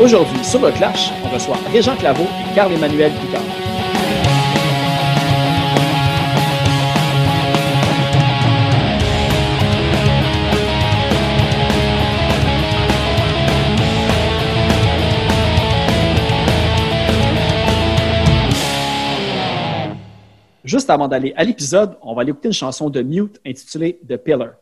[0.00, 3.40] Aujourd'hui, sur le Clash, on reçoit Régent Claveau et Carl-Emmanuel Picard.
[20.64, 24.16] Juste avant d'aller à l'épisode, on va aller écouter une chanson de Mute intitulée The
[24.16, 24.54] Pillar.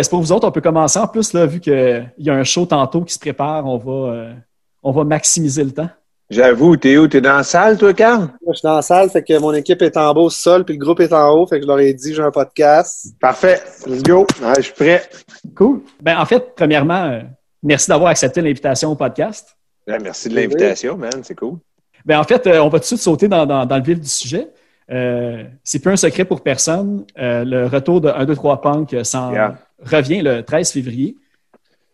[0.00, 0.98] Ben c'est pour vous autres, on peut commencer.
[0.98, 4.12] En plus, là, vu qu'il y a un show tantôt qui se prépare, on va,
[4.12, 4.32] euh,
[4.82, 5.88] on va maximiser le temps.
[6.30, 7.08] J'avoue, t'es où?
[7.08, 8.20] T'es dans la salle, toi, Carl?
[8.20, 10.64] Moi, je suis dans la salle, fait que mon équipe est en bas au sol,
[10.64, 13.06] puis le groupe est en haut, fait que je leur ai dit j'ai un podcast.
[13.20, 13.60] Parfait.
[13.86, 14.26] Let's go.
[14.40, 15.02] Ouais, je suis prêt.
[15.56, 15.80] Cool.
[16.00, 17.20] Ben, en fait, premièrement, euh,
[17.64, 19.56] merci d'avoir accepté l'invitation au podcast.
[19.88, 21.10] Ouais, merci de l'invitation, man.
[21.24, 21.58] C'est cool.
[22.06, 23.98] Ben, en fait, euh, on va tout de suite sauter dans, dans- dans le vif
[24.00, 24.48] du sujet.
[24.92, 27.04] Euh, c'est plus un secret pour personne.
[27.18, 29.58] Euh, le retour de 1, 2, 3 Punk s'en Yeah.
[29.82, 31.16] Revient le 13 février.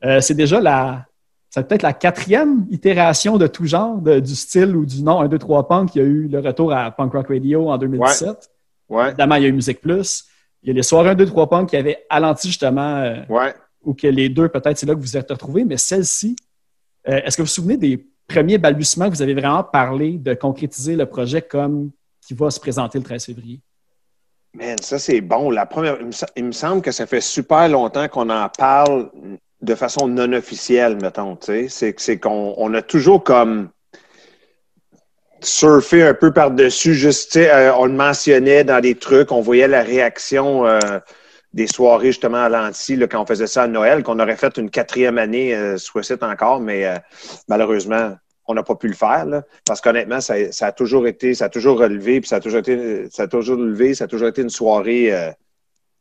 [0.05, 1.07] Euh, c'est déjà la,
[1.51, 5.29] c'est peut-être la quatrième itération de tout genre de- du style ou du nom 1,
[5.29, 5.95] 2, 3 Punk.
[5.95, 8.51] Il y a eu le retour à Punk Rock Radio en 2017.
[8.89, 10.25] Ouais, Évidemment, il y a eu Musique Plus.
[10.63, 13.55] Il y a les soirées 1, 2, 3 Punk qui avaient alenti justement, euh, ouais.
[13.83, 15.65] ou que les deux, peut-être, c'est là que vous êtes retrouvés.
[15.65, 16.37] Mais celle-ci,
[17.09, 20.35] euh, est-ce que vous vous souvenez des premiers balbutiements que vous avez vraiment parlé de
[20.35, 21.91] concrétiser le projet comme
[22.27, 23.61] qui va se présenter le 13 février?
[24.57, 25.51] Man, ça, c'est bon.
[25.51, 25.99] La première,
[26.37, 29.11] il me, semble que ça fait super longtemps qu'on en parle
[29.61, 31.39] de façon non officielle, mettons.
[31.69, 33.69] C'est, qu'on on a toujours comme
[35.43, 39.83] surfé un peu par-dessus, juste, euh, on le mentionnait dans des trucs, on voyait la
[39.83, 40.79] réaction euh,
[41.53, 44.71] des soirées, justement, à l'anti, quand on faisait ça à Noël, qu'on aurait fait une
[44.71, 46.97] quatrième année, euh, soit c'est encore, mais euh,
[47.49, 48.17] malheureusement,
[48.49, 51.47] on n'a pas pu le faire, là, parce qu'honnêtement, ça, ça a toujours été, ça
[51.47, 54.29] a toujours relevé, puis ça a toujours été, ça a toujours levé, ça a toujours
[54.29, 55.31] été une soirée euh,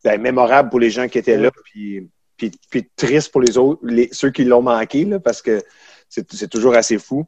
[0.04, 2.08] ben, mémorable pour les gens qui étaient là, puis,
[2.38, 5.64] puis, puis triste pour les autres, les, ceux qui l'ont manqué, là, parce que
[6.08, 7.26] c'est c'est toujours assez fou.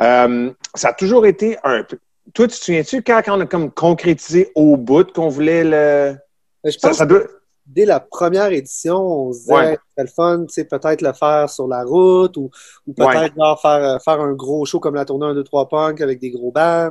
[0.00, 1.98] Euh, ça a toujours été un peu.
[2.32, 6.16] Toi, tu te souviens-tu quand, quand on a comme concrétisé au bout qu'on voulait le.
[6.64, 7.22] Je Ça, ça doit.
[7.74, 9.78] Dès la première édition, on se disait, Ouais.
[9.96, 12.50] c'est le fun, tu sais, peut-être le faire sur la route ou,
[12.86, 16.00] ou peut-être faire, euh, faire un gros show comme la tournée 1, 2, 3 punk
[16.00, 16.90] avec des gros bands.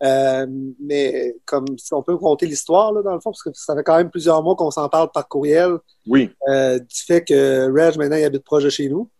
[0.00, 0.46] Euh,
[0.80, 3.82] mais comme si on peut compter l'histoire, là, dans le fond, parce que ça fait
[3.82, 7.96] quand même plusieurs mois qu'on s'en parle par courriel, Oui, euh, du fait que Reg,
[7.98, 9.10] maintenant, il habite proche de chez nous.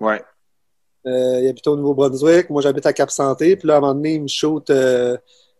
[0.00, 0.22] ouais.
[1.06, 2.50] Euh, il habite au Nouveau-Brunswick.
[2.50, 3.56] Moi, j'habite à Cap-Santé.
[3.56, 4.70] Puis là, à un moment donné, il me shoot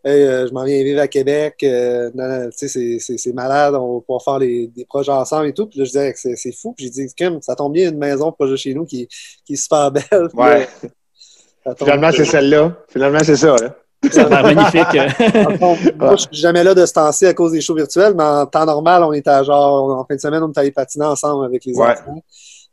[0.02, 1.56] Hey, euh, je m'en viens vivre à Québec.
[1.62, 3.74] Euh, non, non, tu sais, c'est- c'est c'est malade.
[3.74, 5.66] On va pouvoir faire les- des projets ensemble et tout.
[5.66, 6.72] Puis là, je disais que c'est fou.
[6.74, 9.06] Puis j'ai dit, Kim, ça tombe bien, une maison proche de chez nous qui,
[9.44, 10.04] qui est super belle.
[10.10, 10.68] Là, Ouais.
[11.76, 12.74] Finalement, c'est celle-là.
[12.88, 13.54] Finalement, c'est ça.
[13.56, 13.76] Là.
[14.10, 14.86] Ça magnifique.
[15.98, 18.46] Moi, je suis jamais là de ce temps-ci à cause des shows virtuels, mais en
[18.46, 21.44] temps normal, on était à genre, en fin de semaine, on était allé patiner ensemble
[21.44, 21.90] avec les Ouais.
[21.90, 22.22] enfants.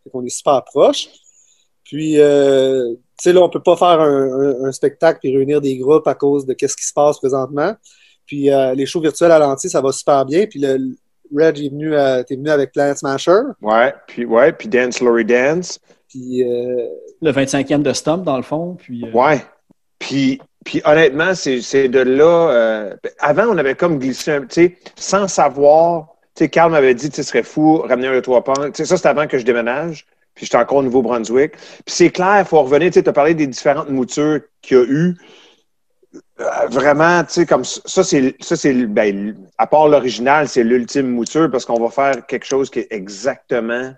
[0.06, 1.10] Fait qu'on est super proches.
[1.84, 5.78] Puis, euh, sais, là, on peut pas faire un, un- un spectacle puis réunir des
[5.78, 7.74] groupes à cause de qu'est-ce qui se passe présentement.
[8.26, 10.46] Puis, euh, les shows virtuels à l'anti, ça va super bien.
[10.46, 10.78] Puis, le,
[11.36, 13.40] Reg est venu, euh, t'es venu avec Planet Smasher.
[13.62, 13.94] Ouais.
[14.08, 14.52] Puis, ouais.
[14.54, 15.80] Puis Dance, Laurie Dance.
[16.10, 16.88] Puis, euh,
[17.22, 18.76] le 25e de Stump, dans le fond.
[18.80, 19.42] Puis, euh, Ouais.
[20.00, 22.50] Puis, puis honnêtement, c'est c'est de là.
[22.52, 26.10] euh, avant, on avait comme glissé un sais, sans savoir.
[26.36, 28.54] Tu sais, Carl m'avait dit, tu ce serait fou, ramener un trois pans.
[28.54, 30.06] Tu sais, ça, c'était avant que je déménage.
[30.38, 31.54] Puis j'étais encore au Nouveau-Brunswick.
[31.54, 32.92] Puis c'est clair, il faut revenir.
[32.92, 35.16] Tu as parlé des différentes moutures qu'il y a eu.
[36.40, 41.08] Euh, vraiment, tu sais, comme ça, c'est, ça, c'est, ben, à part l'original, c'est l'ultime
[41.10, 43.94] mouture parce qu'on va faire quelque chose qui est exactement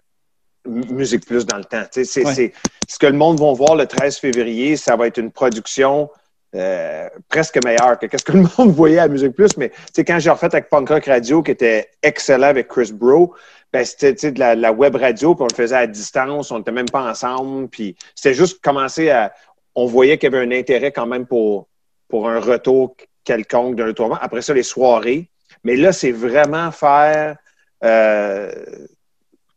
[0.65, 1.83] Musique Plus dans le temps.
[1.91, 2.33] Tu sais, c'est, Ouais.
[2.33, 2.53] c'est
[2.87, 6.09] ce que le monde va voir le 13 février, ça va être une production
[6.55, 9.55] euh, presque meilleure que qu'est-ce que le monde voyait à Musique Plus.
[9.57, 12.91] Mais tu sais, quand j'ai refait avec Punk Rock Radio, qui était excellent avec Chris
[12.93, 13.35] Bro,
[13.71, 16.71] ben, c'était de la, la web radio, puis on le faisait à distance, on n'était
[16.71, 19.31] même pas ensemble, puis c'était juste commencer à...
[19.75, 21.67] On voyait qu'il y avait un intérêt quand même pour,
[22.07, 24.17] pour un retour quelconque d'un tournoi.
[24.21, 25.29] Après ça, les soirées.
[25.63, 27.37] Mais là, c'est vraiment faire
[27.83, 28.51] euh,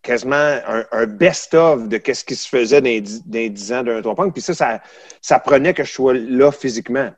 [0.03, 3.73] quasiment un, un best-of de qu'est-ce qui se faisait dans les, dix- dans les 10
[3.73, 4.33] ans d'un tour punk.
[4.33, 4.81] Puis ça, ça,
[5.21, 7.11] ça prenait que je sois là physiquement.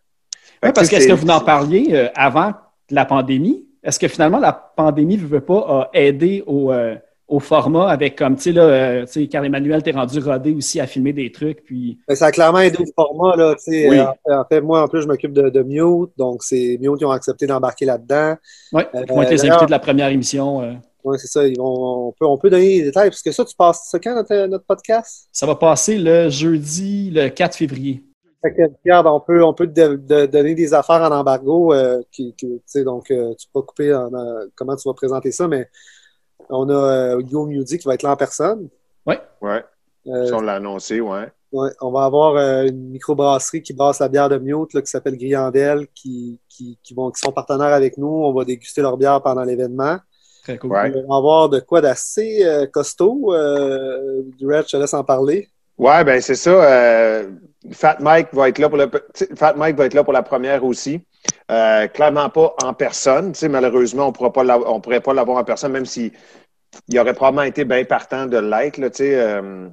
[0.63, 2.53] Ouais, parce que est-ce que vous en parliez euh, avant
[2.91, 3.67] la pandémie?
[3.85, 6.97] Est-ce que finalement la pandémie ne veut pas a aidé au, euh,
[7.29, 10.81] au format avec comme, tu sais, là, euh, sais, Carl Emmanuel, t'es rendu rodé aussi
[10.81, 13.37] à filmer des trucs, puis Ben, ça a clairement aidé au format.
[13.37, 13.89] Là, tu sais.
[13.89, 14.01] Oui.
[14.01, 16.11] en, fait, en fait, moi, en plus, je m'occupe de, de Mute.
[16.19, 18.37] Donc, c'est Mute qui ont accepté d'embarquer là-dedans.
[18.75, 20.63] Euh, qui vont être les invités de la première émission.
[20.63, 20.73] euh.
[21.03, 21.47] Oui, c'est ça.
[21.47, 23.11] Ils vont, on, peut, on peut donner des détails.
[23.11, 25.29] Parce que ça, tu passes ça quand, notre, notre podcast?
[25.33, 28.03] ça va passer le jeudi, le 4 février.
[28.45, 31.73] Fait que, regarde, on peut, on peut te de- de- donner des affaires en embargo.
[31.73, 34.87] euh, qui, qui- tu sais, donc, euh, tu peux pas couper en, euh, comment tu
[34.89, 35.69] vas présenter ça, mais
[36.51, 38.69] on a euh, Yo Music qui va être là en personne.
[39.07, 39.19] Ouais,
[40.07, 41.33] Euh, on l'a annoncé, ouais.
[41.53, 44.89] Ouais, on va avoir euh, une microbrasserie qui brasse la bière de Mute là, qui
[44.91, 48.09] s'appelle Griandel, qui, qui, qui, vont, qui sont partenaires avec nous.
[48.09, 49.97] On va déguster leur bière pendant l'événement.
[50.43, 50.73] Très cool.
[50.73, 50.93] Ouais.
[51.07, 53.33] On va avoir de quoi d'assez euh, costaud.
[53.33, 55.49] Euh, du Red, je te laisse en parler.
[55.79, 56.51] Ouais, ben c'est ça.
[56.51, 57.31] euh,
[57.73, 61.01] Fat Mike va être là pour le pour la première aussi.
[61.51, 63.33] Euh, clairement pas en personne.
[63.33, 66.13] Tu malheureusement, on on pourrait pas l'avoir en personne, même si
[66.89, 68.77] il aurait probablement été bien partant de l'être.
[68.91, 69.69] Tu euh,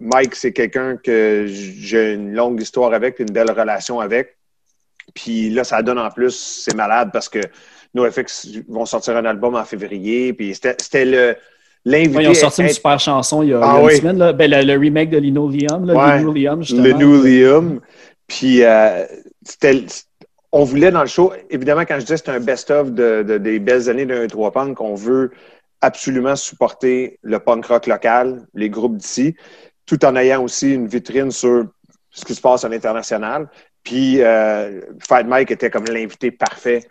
[0.00, 4.36] Mike, c'est quelqu'un que j'ai une longue histoire avec, une belle relation avec.
[5.14, 7.40] Puis là, ça donne en plus, c'est malade parce que
[7.94, 10.32] NoFX vont sortir un album en février.
[10.32, 11.36] Puis c'était le
[11.84, 12.22] l'invité.
[12.22, 13.92] Ils ont sorti une super chanson il y a, Ah il y a oui.
[13.94, 14.18] une semaine.
[14.18, 14.32] Là.
[14.32, 16.18] Ben, le, le remake de Lino Liam, là, Ouais.
[16.18, 16.98] Lino Liam, justement.
[17.22, 17.80] Liam.
[18.26, 19.04] Puis, euh,
[19.44, 19.84] c'était,
[20.52, 23.38] on voulait dans le show, évidemment, quand je disais que c'est un best-of de, de-
[23.38, 25.30] des belles années d'un 3 punk, on veut
[25.80, 29.34] absolument supporter le punk rock local, les groupes d'ici,
[29.84, 31.64] tout en ayant aussi une vitrine sur
[32.10, 33.48] ce qui se passe à l'international.
[33.82, 36.84] Puis, euh, Fight Mike était comme l'invité parfait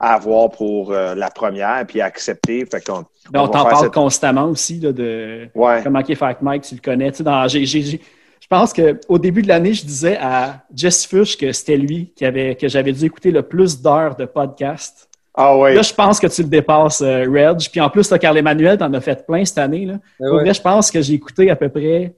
[0.00, 2.64] à avoir pour euh, la première, puis à accepter.
[2.70, 5.80] Fait qu'on, Ben, on, va t'en parle cette- constamment aussi là, de Ouais.
[5.82, 7.10] comment qui est Fact Mike, tu le connais.
[7.10, 8.00] Tu sais, dans, j'ai- j'ai- j'ai-
[8.40, 12.24] je pense qu'au début de l'année, je disais à Jess Fush que c'était lui qui
[12.24, 15.08] avait, que j'avais dû écouter le plus d'heures de podcast.
[15.34, 15.74] Ah ouais.
[15.74, 17.58] Là, je pense que tu le dépasses, euh, Reg.
[17.70, 19.84] Puis en plus, Carl Emmanuel, t'en as fait plein cette année.
[19.86, 19.94] Là.
[20.18, 20.42] Ben ouais.
[20.44, 22.12] vrai, je pense que j'ai écouté à peu près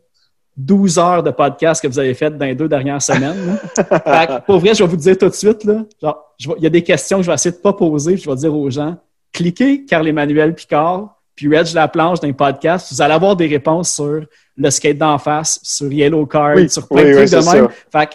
[0.56, 3.58] 12 heures de podcast que vous avez fait dans les deux dernières semaines.
[3.76, 6.54] Fait que, pour vrai, je vais vous dire tout de suite, là, genre, je vais-
[6.58, 8.36] il y a des questions que je vais essayer de pas poser, puis je vais
[8.36, 8.96] dire aux gens,
[9.32, 14.20] cliquez Carl-Emmanuel Picard, puis Reg Laplanche dans les podcasts, vous allez avoir des réponses sur
[14.56, 17.40] le skate d'en face, sur Yellow Card, Oui, sur plein oui, de oui, trucs de
[17.40, 17.68] c'est même.
[17.92, 18.00] ça.
[18.00, 18.14] Fait que,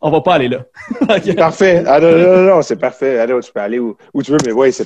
[0.00, 0.64] on va pas aller là.
[1.02, 1.36] Ok.
[1.36, 1.84] Parfait.
[1.86, 3.18] Ah, non, non, non, non, c'est parfait.
[3.20, 4.84] Allô, tu peux aller où, où tu veux, mais oui, c'est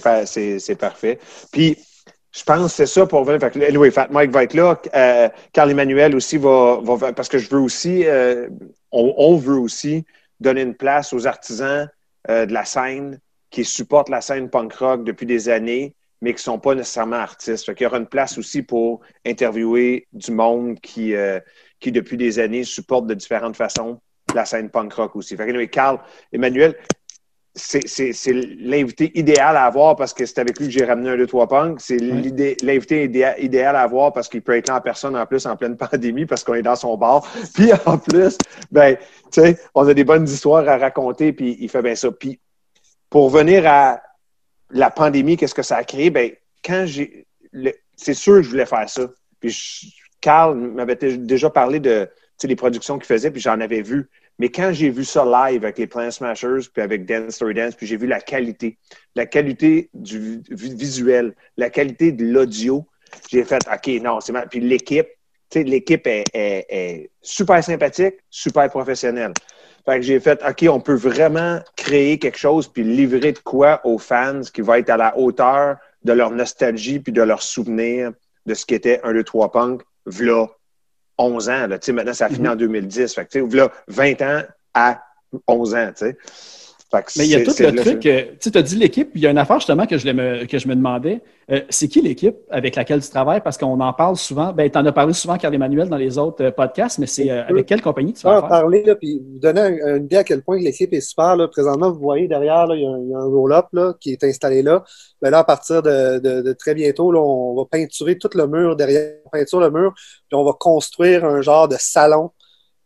[0.78, 1.18] parfait.
[1.50, 1.76] Puis,
[2.38, 3.40] je pense que c'est ça pour vrai.
[3.40, 4.80] Fait que, anyway, Fat Mike va être là.
[4.94, 6.80] Euh, Carl Emmanuel aussi va,
[7.16, 8.06] Parce que je veux aussi.
[8.06, 8.48] euh,
[8.92, 10.04] on, veut aussi
[10.38, 11.90] donner une place aux artisans
[12.30, 16.42] euh, de la scène qui supportent la scène punk rock depuis des années, mais qui
[16.42, 17.66] sont pas nécessairement artistes.
[17.66, 21.14] Fait qu'il y aura une place aussi pour interviewer du monde qui,
[21.80, 24.00] qui depuis des années, supporte de différentes façons
[24.34, 25.36] la scène punk rock aussi.
[25.36, 25.98] Fait que, anyway, Carl,
[26.32, 26.76] Emmanuel,
[27.58, 31.48] c'est l'invité idéal à avoir parce que c'est avec lui que j'ai ramené un 2-3
[31.48, 31.80] punk.
[31.80, 35.44] C'est l'invité idéal, idéal à avoir parce qu'il peut être là en personne en plus
[35.46, 37.26] en pleine pandémie parce qu'on est dans son bar.
[37.54, 38.38] Puis en plus,
[38.70, 38.96] ben,
[39.30, 42.10] tu sais, on a des bonnes histoires à raconter puis il fait bien ça.
[42.10, 42.40] Puis
[43.10, 44.00] pour venir à
[44.70, 46.10] la pandémie, qu'est-ce que ça a créé?
[46.10, 46.30] Ben,
[46.64, 47.26] quand j'ai.
[47.96, 49.02] C'est sûr que je voulais faire ça.
[49.40, 49.86] Puis je-
[50.20, 52.08] Carl m'avait dé- déjà parlé de
[52.44, 54.08] les productions qu'il faisait, puis j'en avais vu.
[54.38, 57.74] Mais quand j'ai vu ça live avec les Plant Smashers, puis avec Dance Story Dance,
[57.74, 58.78] puis j'ai vu la qualité,
[59.16, 62.86] la qualité du vi- visuel, la qualité de l'audio,
[63.30, 64.46] j'ai fait OK, non, c'est mal.
[64.48, 65.08] Puis l'équipe,
[65.50, 69.32] tu sais, l'équipe est, est- est super sympathique, super professionnelle.
[69.84, 73.80] Fait que j'ai fait OK, on peut vraiment créer quelque chose puis livrer de quoi
[73.84, 78.12] aux fans qui va être à la hauteur de leur nostalgie puis de leur souvenir
[78.46, 80.46] de ce qu'était un 2 3 punk v'là
[81.18, 83.14] 11 ans là, tu sais maintenant ça finit en 2010.
[83.14, 84.42] Fait que v'là 20 ans
[84.74, 85.02] à
[85.46, 86.16] 11 ans, tu sais.
[86.16, 86.57] Fait que
[87.18, 89.36] Mais il y a tout le truc, tu as dit l'équipe, il y a une
[89.38, 91.20] affaire justement que je, me, que je me demandais.
[91.50, 93.40] Euh, c'est qui l'équipe avec laquelle tu travailles?
[93.42, 94.52] Parce qu'on en parle souvent.
[94.52, 97.30] Ben, tu en as parlé souvent, Carl Emmanuel, dans les autres euh, podcasts, mais c'est
[97.30, 98.48] euh, avec quelle compagnie tu Je vas vais en faire?
[98.60, 101.36] parler, là, puis vous donner un- une idée à quel point l'équipe est super.
[101.36, 101.48] Là.
[101.48, 103.94] Présentement, vous voyez derrière, là, il, y a un, il y a un roll-up là,
[104.00, 104.84] qui est installé là.
[105.22, 108.46] Mais là, à partir de, de- de très bientôt, là, on va peinturer tout le
[108.46, 112.30] mur derrière, on peinture le mur, puis on va construire un genre de salon.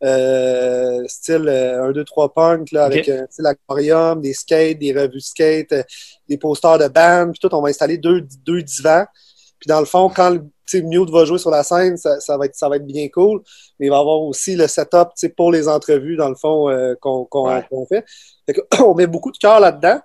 [0.04, 3.14] Euh, style euh, 1, 2, 3 punk, là, avec Ok.
[3.14, 5.82] un style aquarium, des skates, des revues skate, euh,
[6.28, 9.04] des posters de band, puis tout, on va installer deux, deux divans.
[9.58, 10.42] Puis dans le fond, quand le
[10.74, 13.42] Mute va jouer sur la scène, ça, ça va être, ça va être bien cool.
[13.78, 16.94] Mais il va y avoir aussi le setup pour les entrevues, dans le fond, euh,
[17.00, 17.62] qu'on Ouais.
[17.88, 18.04] fait.
[18.82, 20.00] On met beaucoup de cœur là-dedans.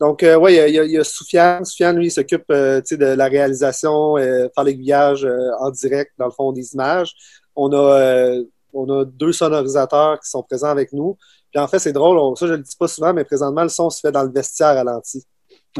[0.00, 1.64] Donc, euh, ouais, il y a, il y a, il y a Soufiane.
[1.64, 6.26] Soufiane, lui, il s'occupe euh, de la réalisation, euh, faire l'aiguillage euh, en direct, dans
[6.26, 7.12] le fond, des images.
[7.56, 11.16] On a, euh, on a deux sonorisateurs qui sont présents avec nous.
[11.50, 13.68] Puis en fait, c'est drôle, on- ça, je le dis pas souvent, mais présentement, le
[13.68, 15.24] son se fait dans le vestiaire à l'anti.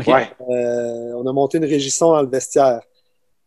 [0.07, 0.31] Ouais.
[0.51, 2.81] Euh, on a monté une régie son dans le vestiaire.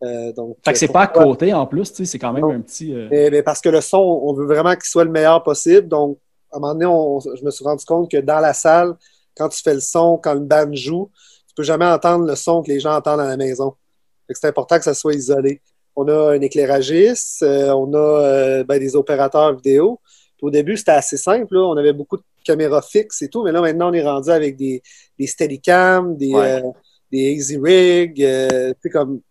[0.04, 2.44] Euh, donc, Fait que c'est pas à côté en plus, tu sais, c'est quand même
[2.44, 2.52] Non.
[2.52, 2.94] un petit.
[2.94, 5.88] euh, mais, mais parce que le son, on veut vraiment qu'il soit le meilleur possible.
[5.88, 6.20] Donc,
[6.52, 8.96] à un moment donné, on- je me suis rendu compte que dans la salle,
[9.38, 11.10] quand tu fais le son, quand le band joue,
[11.48, 13.74] tu peux jamais entendre le son que les gens entendent à la maison.
[14.28, 15.62] Fait que c'est important que ça soit isolé.
[15.96, 20.00] On a un éclairagiste, euh, on a euh, ben, des opérateurs vidéo.
[20.38, 21.54] Puis au début, c'était assez simple.
[21.56, 21.62] là.
[21.62, 24.56] On avait beaucoup de caméras fixes et tout, mais là, maintenant, on est rendu avec
[24.58, 24.82] des,
[25.18, 26.62] des Steadicam, des, Ouais.
[26.64, 26.70] euh,
[27.12, 28.22] des Easy Rig.
[28.24, 29.22] euh, comme,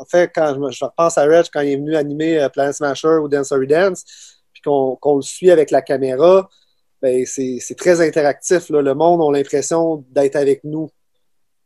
[0.00, 2.74] en fait, quand je, je repense à Reg, quand il est venu animer euh, Planet
[2.74, 4.04] Smasher ou Dance Story Dance,
[4.52, 6.48] puis qu'on le suit avec la caméra,
[7.02, 8.70] ben, c'est très interactif.
[8.70, 8.80] Là.
[8.80, 10.88] Le monde a l'impression d'être avec nous.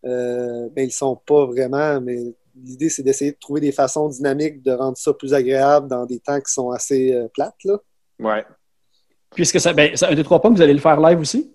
[0.04, 2.18] Euh, ben, ils sont pas vraiment, mais
[2.64, 6.18] l'idée, c'est d'essayer de trouver des façons dynamiques de rendre ça plus agréable dans des
[6.20, 7.62] temps qui sont assez euh, plates.
[7.64, 7.78] Là.
[8.18, 8.44] Ouais.
[9.34, 11.52] Puisque ça, ben, ça, un, deux, trois pas, vous allez le faire live aussi?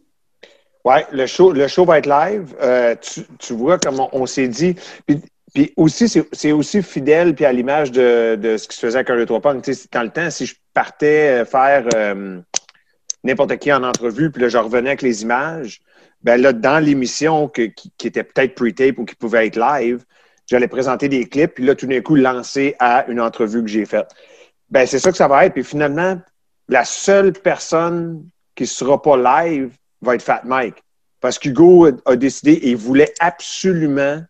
[0.84, 2.56] Ouais, le show, le show va être live.
[2.62, 4.76] Euh, tu, tu vois, comme on, on s'est dit.
[5.06, 5.20] Puis,
[5.54, 8.98] puis aussi, c'est c'est aussi fidèle puis à l'image de, de ce qui se faisait
[8.98, 9.64] avec un 2 3 Punk.
[9.64, 12.40] Tu sais, Dans le temps, si je partais faire euh,
[13.24, 15.82] n'importe qui en entrevue, puis là, je revenais avec les images,
[16.22, 20.04] ben là, dans l'émission que- qui, qui était peut-être pre-tape ou qui pouvait être live,
[20.48, 23.86] j'allais présenter des clips, puis là, tout d'un coup, lancer à une entrevue que j'ai
[23.86, 24.08] faite.
[24.70, 25.54] Ben, c'est ça que ça va être.
[25.54, 26.20] Puis finalement,
[26.70, 28.26] la seule personne
[28.56, 29.72] qui ne sera pas live
[30.02, 30.76] va être Fat Mike.
[31.22, 34.22] Parce qu'Hugo a, décidé et il voulait absolument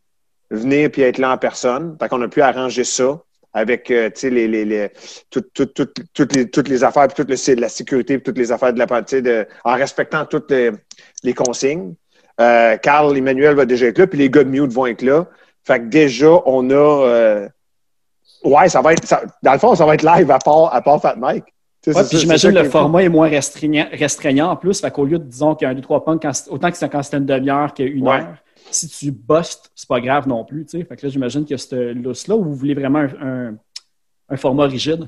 [0.49, 1.97] venir puis être là en personne.
[1.99, 3.19] Fait qu'on a pu arranger ça
[3.53, 4.89] avec euh, les, les, les,
[5.29, 8.37] tout- tout- tout- toutes, les, toutes les affaires, puis tout le, la sécurité, puis toutes
[8.37, 10.71] les affaires de la de en respectant toutes les,
[11.23, 11.95] les consignes.
[12.41, 15.27] Euh, Carl Emmanuel va déjà être là, puis les gars de Mute vont être là.
[15.65, 17.49] Fait que déjà, on a euh,
[18.43, 19.05] Ouais, ça va être.
[19.05, 21.45] ça- dans le fond, ça va être live à part, à part Fat Mike.
[21.87, 24.81] Ouais, puis j'imagine le format est moins restreignant, restreignant en plus.
[24.81, 26.89] Fait qu'au lieu de, disons, qu'il y a un 2-3 punk, quand autant que c'est
[26.89, 28.15] quand c'était une demi-heure qu'une Ouais.
[28.21, 28.37] heure,
[28.71, 30.65] si tu bustes, c'est pas grave non plus.
[30.67, 33.09] Fait que là, j'imagine a ce lousse-là où vous voulez vraiment un,
[33.49, 33.55] un-
[34.29, 35.07] un format rigide?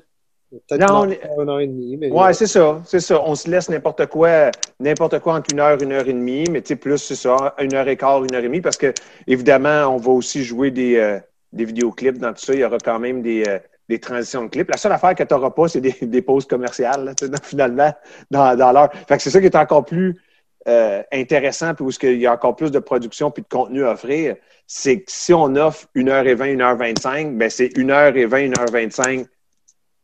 [0.52, 1.44] Non, on...
[1.44, 2.10] une heure et demie.
[2.10, 3.22] Ouais, c'est ça, c'est ça.
[3.26, 6.62] On se laisse n'importe quoi, n'importe quoi entre une heure, une heure et demie, mais
[6.62, 8.94] tu sais, plus, c'est ça, une heure et quart, une heure et demie, parce que,
[9.28, 11.20] évidemment, on va aussi jouer des, euh,
[11.52, 12.54] des vidéoclips dans tout ça.
[12.54, 14.70] Il y aura quand même des, euh, des transitions de clips.
[14.70, 17.14] La seule affaire que tu n'auras pas, c'est des, des, pauses commerciales, là,
[17.44, 17.94] finalement,
[18.32, 18.90] dans, dans l'heure.
[19.08, 20.16] Fait que c'est ça qui est encore plus
[20.68, 23.92] euh, intéressant, puis où il y a encore plus de production puis de contenu à
[23.92, 24.36] offrir.
[24.66, 29.28] C'est que si on offre 1h20, 1h25, ben c'est 1h20, 1h25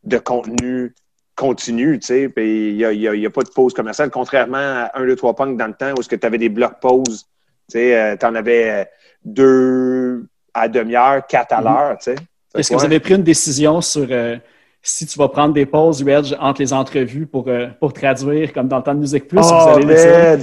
[0.04, 0.94] de contenu
[1.36, 4.08] continu, tu sais, puis il n'y a, y a- y a pas de pause commerciale,
[4.10, 7.24] contrairement à 1, 2, 3 punk dans le temps où tu avais des blocs pauses,
[7.68, 8.84] tu sais, tu en avais euh,
[9.24, 11.64] deux à demi-heure, quatre à Mhm.
[11.64, 12.14] l'heure, tu sais.
[12.56, 14.36] Est-ce que vous avez pris une décision sur euh,
[14.80, 18.68] si tu vas prendre des pauses, Reg, entre les entrevues pour, euh, pour traduire, comme
[18.68, 19.40] dans le temps de Musique Plus?
[19.40, 20.38] ou vous Oh, allez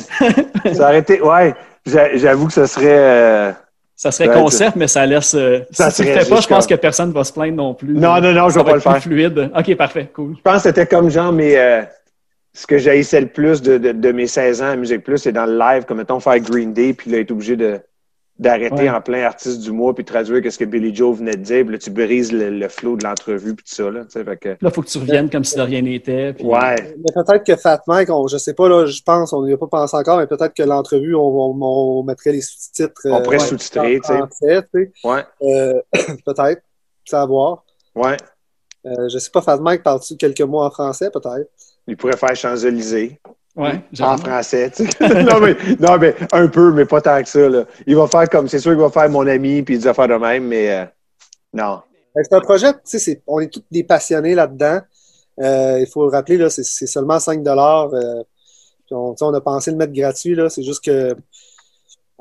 [0.73, 3.51] ça aurait été, ouais, j'a- j'avoue que ce serait, euh,
[4.01, 5.35] Ça serait Ouais, concept, mais ça laisse.
[5.35, 7.31] euh, Ça si tu le fais pas, je pense comme- que personne ne va se
[7.31, 7.93] plaindre non plus.
[7.93, 8.99] Non, non, non, je Ça vais pas le faire.
[8.99, 9.51] fluide.
[9.55, 10.33] OK, parfait, cool.
[10.37, 11.83] Je pense que c'était comme genre mes, euh,
[12.51, 15.31] ce que j'haïssais le plus de, de, de mes 16 ans à Musique Plus, c'est
[15.31, 17.79] dans le live, comme mettons faire Green Day, puis là, être obligé de
[18.41, 18.89] d'arrêter Ouais.
[18.89, 21.73] en plein artiste du mois, puis traduire ce que Billy Joe venait de dire, puis
[21.73, 24.37] là, tu brises le, le flow de l'entrevue, puis tout ça, là, tu sais, fait
[24.37, 24.49] que...
[24.49, 26.33] Là, il faut que tu reviennes comme si de rien n'était.
[26.33, 29.45] puis- Ouais, Mais peut-être que Fat Mike, on, je sais pas, là, je pense, on
[29.45, 32.93] n'y a pas pensé encore, mais peut-être que l'entrevue, on, on, on mettrait les sous-titres.
[33.05, 34.91] on pourrait ouais, sous-titrer, tu sais.
[35.03, 35.79] Ouais, Euh,
[36.25, 36.63] peut-être.
[37.05, 37.63] Ça à voir.
[37.95, 38.17] ouais.
[38.87, 41.47] Euh, je sais pas, Fat Mike, parles-tu quelques mots en français, peut-être?
[41.85, 43.19] Il pourrait faire Champs-Élysées.
[43.55, 44.17] Ouais, en j'avoue.
[44.17, 44.71] français.
[44.71, 45.23] tu sais.
[45.23, 47.49] non, mais, non, mais un peu, mais pas tant que ça.
[47.49, 47.65] Là.
[47.85, 50.15] Il va faire comme, c'est sûr qu'il va faire mon ami puis des affaires de
[50.15, 50.85] même, mais euh,
[51.53, 51.81] non.
[52.15, 54.79] Que C'est un projet, tu sais, on est tous des passionnés là-dedans.
[55.39, 58.23] Euh, il faut le rappeler, là, c'est seulement 5 euh,
[58.85, 60.49] puis on, on a pensé le mettre gratuit, là.
[60.49, 61.15] C'est juste que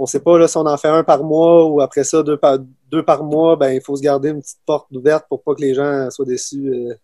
[0.01, 2.39] on sait pas là, si on en fait un par mois ou après ça, deux
[2.39, 2.59] par,
[2.91, 5.61] deux par mois, ben il faut se garder une petite porte ouverte pour pas que
[5.61, 6.69] les gens soient déçus.
[6.69, 6.95] euh.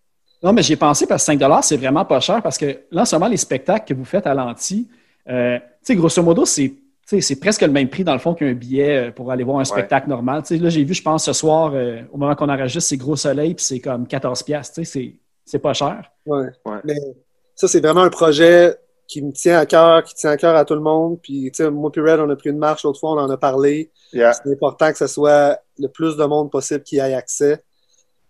[0.43, 3.05] Non, mais j'ai pensé parce que 5 c'est vraiment pas cher parce que là, en
[3.05, 4.89] ce moment, les spectacles que vous faites à l'anti,
[5.29, 6.69] euh, tu sais, grosso modo, c'est.
[6.69, 6.77] tu
[7.07, 9.59] sais, C'est presque le même prix, dans le fond, qu'un billet euh, pour aller voir
[9.59, 10.43] un spectacle normal.
[10.43, 12.97] Tu sais, là, j'ai vu, je pense, ce soir, euh, au moment qu'on enregistre, c'est
[12.97, 14.45] Gros Soleil, puis c'est comme 14$.
[14.45, 15.15] piastres, tu sais, C'est
[15.47, 16.11] c'est pas cher.
[16.27, 16.49] Ouais.
[16.65, 16.79] Ouais.
[16.85, 16.97] Mais
[17.55, 18.77] ça, c'est vraiment un projet
[19.07, 21.21] qui me tient à cœur, qui tient à cœur à tout le monde.
[21.23, 23.31] Puis, tu sais, moi puis Red, on a pris une marche l'autre fois, on en
[23.31, 23.91] a parlé.
[24.13, 24.33] Yeah.
[24.33, 27.63] C'est important que ce soit le plus de monde possible qui ait accès.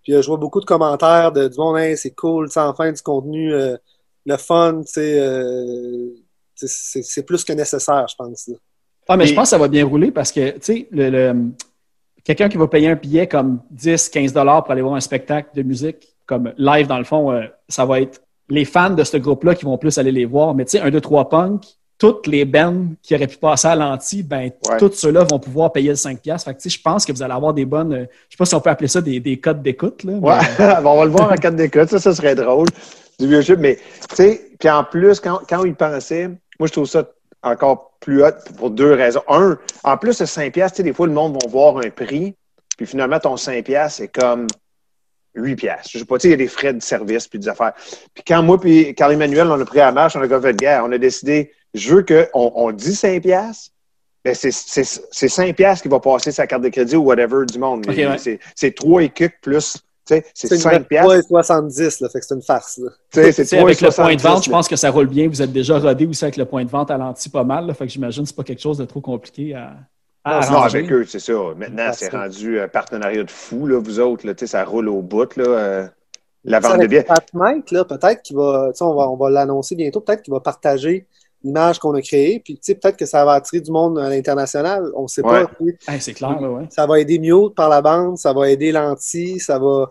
[0.06, 2.60] Puis euh, je vois beaucoup de commentaires de, du monde, hey, c'est cool, tu sais,
[2.60, 3.76] enfin du contenu, euh,
[4.24, 6.10] le fun, tu sais, euh,
[6.54, 8.46] c'est c'est plus que nécessaire, je pense.
[8.46, 8.54] là.
[9.08, 11.10] Ah, mais Et- je pense que ça va bien rouler parce que, tu sais, le,
[11.10, 11.50] le-
[12.22, 15.50] quelqu'un qui va payer un billet comme 10, 15 dollars pour aller voir un spectacle
[15.56, 19.16] de musique, comme live, dans le fond, euh, ça va être les fans de ce
[19.16, 20.54] groupe-là qui vont plus aller les voir.
[20.54, 21.64] Mais tu sais, un, deux, trois punk,
[21.98, 24.76] toutes les bands qui auraient pu passer à l'anti, ben, Ouais.
[24.78, 26.44] tous ceux-là vont pouvoir payer le 5 piastres.
[26.50, 28.38] Fait que, tu sais, je pense que vous allez avoir des bonnes, euh, je sais
[28.38, 30.12] pas si on peut appeler ça des, des codes d'écoute, là.
[30.20, 30.38] mais- Ouais,
[30.82, 32.68] Bon, on va le voir en quatre d'écoute, ça, ça serait drôle.
[33.18, 33.76] Du vieux chip, mais
[34.10, 36.28] tu sais, puis en plus, quand, quand il pensait,
[36.58, 37.04] moi, je trouve ça
[37.42, 39.22] encore plus hot pour deux raisons.
[39.28, 41.88] Un, en plus de 5 piastres, tu sais, des fois, le monde va voir un
[41.88, 42.34] prix,
[42.76, 44.46] puis finalement, ton 5 piastres, c'est comme
[45.34, 45.90] 8 piastres.
[45.94, 47.72] Je sais pas, tu sais, il y a des frais de service puis des affaires.
[48.14, 50.58] Puis quand moi puis Carl Emmanuel, on a pris la marche, on a fait de
[50.58, 53.70] guerre, on a décidé, je veux qu'on on dit 5 piastres,
[54.24, 57.44] ben c'est c'est- c'est 5 piastres qui va passer sa carte de crédit ou whatever
[57.46, 57.86] du monde.
[57.86, 58.18] Ouais.
[58.18, 61.22] C'est- C'est 3 et quelques plus, c'est C'est 5 piastres.
[61.28, 62.80] 3,70, là, fait que c'est une farce.
[63.14, 65.28] Avec le point de 3,70, vente, je pense que ça roule bien.
[65.28, 67.66] Vous êtes déjà rodé aussi avec le point de vente à l'anti pas mal.
[67.66, 69.74] Là, fait que j'imagine que c'est pas quelque chose de trop compliqué à,
[70.24, 70.78] à Non, arranger.
[70.78, 71.34] avec eux, c'est ça.
[71.56, 74.26] Maintenant, c'est rendu un partenariat de fou, là, vous autres.
[74.26, 75.36] Là, ça roule au bout.
[75.36, 75.86] Là, euh,
[76.44, 76.86] la vente de
[77.72, 81.06] là, peut-être qu'il on va, on va l'annoncer bientôt, peut-être qu'il va partager
[81.44, 84.08] l'image qu'on a créée, puis tu sais, peut-être que ça va attirer du monde à
[84.08, 85.44] l'international, on sait Ouais.
[85.44, 85.50] pas.
[85.58, 85.92] tu sais.
[85.92, 86.64] Hey, c'est clair, là, ouais.
[86.70, 89.88] Ça va aider Mute par la bande, ça va aider Lanti, ça va.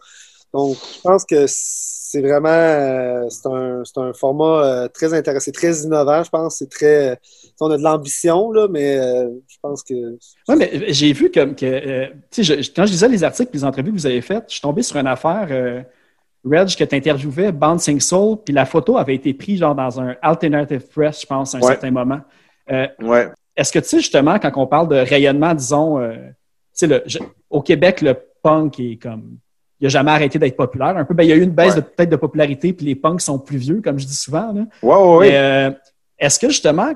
[0.54, 5.52] Donc, je pense que c'est vraiment euh, c'est un, c'est un format euh, très intéressant,
[5.52, 6.58] très innovant, je pense.
[6.58, 7.12] C'est très.
[7.12, 7.16] euh,
[7.60, 9.94] on a de l'ambition, là, mais euh, je pense que.
[10.48, 13.50] Oui, mais j'ai vu comme que, euh, tu sais, je- quand je lisais les articles
[13.54, 15.82] et les entrevues que vous avez faites, je suis tombé sur une affaire, euh,
[16.46, 20.16] Reg, que tu interviewais Bouncing Soul, puis la photo avait été prise genre dans un
[20.22, 21.68] alternative press, je pense, à un Ouais.
[21.68, 22.22] certain moment.
[22.72, 23.30] Euh, Ouais.
[23.58, 26.14] Est-ce que tu sais, justement, quand on parle de rayonnement, disons, euh,
[26.78, 29.38] tu sais, au Québec, le punk est comme.
[29.80, 30.96] Il n'a jamais arrêté d'être populaire.
[30.98, 31.82] Un peu, ben, il y a eu une baisse Ouais.
[31.82, 34.52] peut-être de popularité, puis les punks sont plus vieux, comme je dis souvent.
[34.54, 34.66] Là.
[34.82, 35.30] Ouais, ouais, ouais.
[35.30, 35.72] Mais, euh,
[36.18, 36.94] est-ce que justement,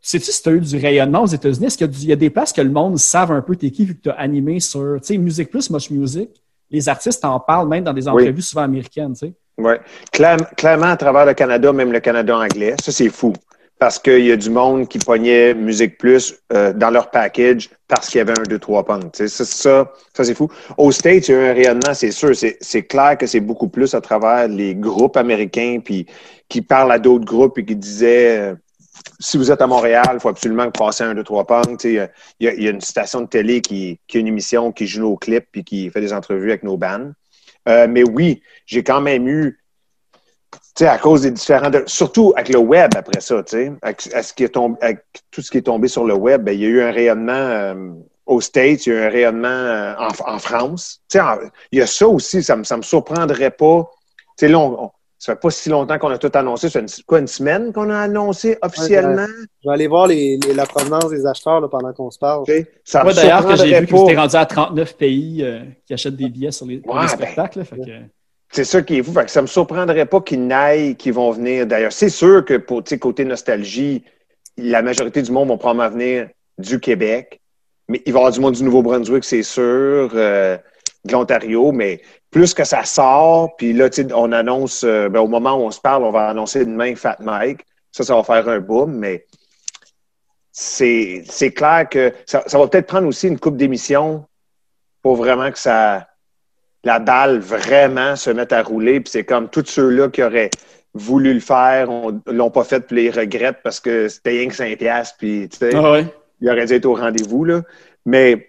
[0.00, 1.66] sais-tu si tu as eu du rayonnement aux États-Unis?
[1.66, 3.84] Est-ce qu'il y, a y des places que le monde savent un peu t'es qui
[3.84, 6.30] vu que tu as animé sur, tu sais, Musique Plus, Much Music?
[6.70, 8.22] Les artistes en parlent même dans des Oui.
[8.24, 9.32] entrevues souvent américaines, tu sais.
[9.58, 9.80] Ouais.
[10.12, 13.32] Claire- clairement, à travers le Canada, même le Canada anglais, ça, c'est fou.
[13.78, 18.08] Parce qu'il y a du monde qui pognait Musique Plus euh, dans leur package parce
[18.08, 19.12] qu'il y avait un, deux, trois punks.
[19.12, 20.48] Tu sais, Ça, ça, ça, c'est fou.
[20.78, 22.34] Au States, il y a eu un rayonnement, c'est sûr.
[22.36, 26.06] C'est c'est clair que c'est beaucoup plus à travers les groupes américains puis
[26.48, 28.54] qui parlent à d'autres groupes et qui disaient euh,
[29.20, 31.84] si vous êtes à Montréal, il faut absolument passiez un, deux, trois punks.
[31.84, 34.86] Il y, a, il y a une station de télé qui, a une émission qui
[34.86, 37.12] joue nos clips puis qui fait des entrevues avec nos bands.
[37.68, 39.60] Euh, mais oui, j'ai quand même eu,
[40.80, 43.42] à cause des différents, surtout avec le web après ça,
[43.82, 44.20] avec, à
[44.82, 44.98] avec
[45.30, 47.32] tout ce qui est tombé sur le web, ben, il y a eu un rayonnement
[47.32, 47.90] euh,
[48.26, 49.94] aux States, il y a eu un rayonnement euh,
[50.26, 51.02] en, France.
[51.14, 53.88] Il y a ça aussi, ça me, ça me surprendrait pas.
[54.42, 54.90] Là, on-
[55.24, 56.68] ça fait pas si longtemps qu'on a tout annoncé.
[56.68, 59.26] Ça fait une, quoi, une semaine qu'on a annoncé officiellement?
[59.62, 62.44] Je vais aller voir les, les- la provenance des acheteurs là, pendant qu'on se parle.
[62.84, 66.16] Ça Moi, d'ailleurs, que j'ai vu que étiez rendu à 39 pays euh, qui achètent
[66.16, 67.60] des billets sur les, pour Ouais, les ben, spectacles.
[67.60, 68.02] là, fait que-
[68.50, 69.12] C'est ça qui est fou.
[69.12, 71.66] Fait que ça me surprendrait pas qu'ils n'aillent, qu'ils vont venir.
[71.66, 74.04] D'ailleurs, c'est sûr que pour côté nostalgie,
[74.58, 77.40] la majorité du monde vont probablement venir du Québec.
[77.88, 80.56] Mais il va y avoir du monde du Nouveau-Brunswick, c'est sûr, euh,
[81.04, 85.54] de l'Ontario, mais plus que ça sort, puis là, on annonce, euh, ben, au moment
[85.54, 87.64] où on se parle, on va annoncer demain Fat Mike.
[87.92, 89.26] Ça, ça va faire un boom, mais
[90.50, 94.24] c'est c'est clair que ça, ça va peut-être prendre aussi une coupe d'émissions
[95.02, 96.06] pour vraiment que ça
[96.84, 99.00] la balle vraiment se mette à rouler.
[99.00, 100.50] Puis c'est comme tous ceux-là qui auraient
[100.92, 104.54] voulu le faire, on l'ont pas fait, puis les regrettent parce que c'était rien que
[104.54, 106.06] 5 piastres, puis tu sais, Ah ouais.
[106.40, 107.44] il aurait dû être au rendez-vous.
[107.44, 107.62] Là.
[108.06, 108.48] Mais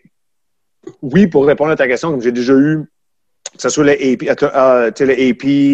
[1.02, 2.86] oui, pour répondre à ta question, comme j'ai déjà eu,
[3.56, 4.20] que ce soit le AP,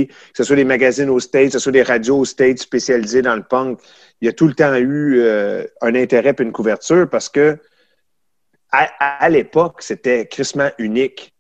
[0.08, 3.22] que ce soit les magazines aux States, que ce soit des radios aux States spécialisées
[3.22, 3.80] dans le punk,
[4.22, 7.58] il y a tout le temps eu euh, un intérêt et une couverture parce que
[8.74, 11.34] à, l'époque, c'était crissement unique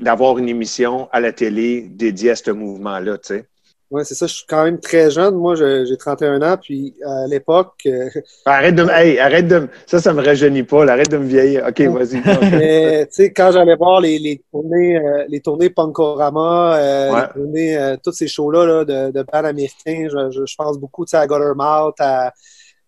[0.00, 3.48] d'avoir une émission à la télé dédiée à ce mouvement-là, tu sais.
[3.90, 4.26] Ouais, c'est ça.
[4.26, 5.34] Je suis quand même très jeune.
[5.36, 6.56] Moi, j'ai 31 ans.
[6.60, 8.08] Puis à l'époque, euh,
[8.44, 8.90] Arrête de me.
[8.90, 9.68] Hey, arrête de me.
[9.86, 10.84] Ça, ça me rajeunit pas.
[10.84, 10.92] là.
[10.92, 11.64] Arrête de me vieillir.
[11.66, 12.20] OK, vas-y.
[12.52, 17.20] mais, tu sais, quand j'allais voir les, les tournées, euh, les tournées Punkorama, euh, Ouais.
[17.22, 20.78] les tournées, euh, tous ces shows-là là, de, de bands américains, je, je, je pense
[20.78, 22.32] beaucoup tu sais, à Guttermouth, à,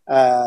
[0.07, 0.45] à,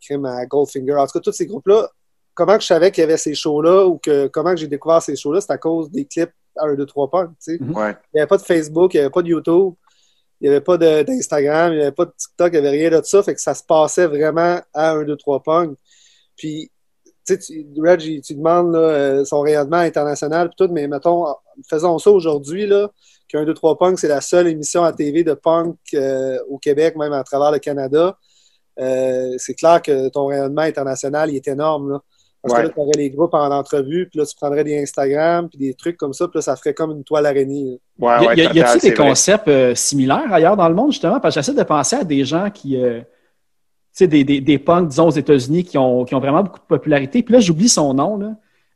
[0.00, 0.94] crime, à Goldfinger.
[0.94, 1.88] En tout cas, tous ces groupes-là,
[2.34, 5.02] comment que je savais qu'il y avait ces shows-là ou que comment que j'ai découvert
[5.02, 7.30] ces shows-là, c'est à cause des clips à 1, 2, 3 Punk.
[7.44, 7.62] Tu sais.
[7.62, 7.96] Ouais.
[8.12, 9.72] Il n'y avait pas de Facebook, il n'y avait pas de YouTube,
[10.40, 12.90] il n'y avait pas d'Instagram, il n'y avait pas de TikTok, il n'y avait rien
[12.90, 13.22] de ça.
[13.22, 15.76] Fait que ça se passait vraiment à 1, 2, 3 Punk.
[16.36, 16.70] Puis,
[17.26, 21.26] tu sais, Reg, tu demandes euh, son rayonnement international, tout, mais mettons,
[21.68, 22.90] faisons ça aujourd'hui, là,
[23.28, 26.96] qu'un 2, 3 Punk, c'est la seule émission à TV de punk euh, au Québec,
[26.96, 28.16] même à travers le Canada.
[28.78, 32.00] Euh, c'est clair que ton rayonnement international, il est énorme.
[32.46, 32.62] Parce Ouais.
[32.64, 35.58] que là, tu aurais les groupes en entrevue, puis là, tu prendrais des Instagram, puis
[35.58, 37.78] des trucs comme ça, puis là, ça ferait comme une toile araignée.
[37.98, 38.18] là.
[38.18, 39.08] Ouais, Y a- ouais, y a-t-il des vrai.
[39.08, 41.18] concepts euh, similaires ailleurs dans le monde, justement?
[41.20, 42.76] Parce que j'essaie de penser à des gens qui.
[42.80, 46.42] euh, tu sais, des, des, des punks, disons, aux États-Unis qui ont, qui ont vraiment
[46.42, 47.22] beaucoup de popularité.
[47.22, 48.18] Puis là, j'oublie son nom.
[48.18, 48.32] Là.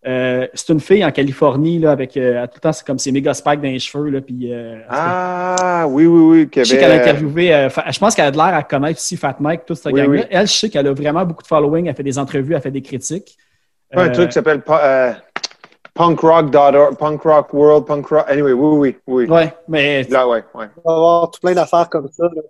[0.06, 3.12] Euh, c'est une fille en Californie, là, avec euh, tout le temps, c'est comme ses
[3.12, 4.08] méga spikes dans les cheveux.
[4.08, 6.48] Là, puis, euh, Ah, oui, oui, oui.
[6.56, 9.18] je sais qu'elle a interviewé, euh, je pense qu'elle a de l'air à connaître aussi
[9.18, 10.20] Fat Mike, toute cette Oui, gang-là.
[10.22, 10.26] oui.
[10.30, 12.70] Elle, je sais qu'elle a vraiment beaucoup de following, elle fait des entrevues, elle fait
[12.70, 13.36] des critiques.
[13.92, 15.12] Pas un Euh, truc qui s'appelle euh,
[15.94, 18.24] Punk Rock Daughter, Punk Rock World, Punk Rock.
[18.28, 19.26] Anyway, oui, oui, oui.
[19.30, 20.66] Ouais, mais Là, ouais, ouais.
[20.76, 22.24] Il va y avoir tout plein d'affaires comme ça.
[22.24, 22.42] là.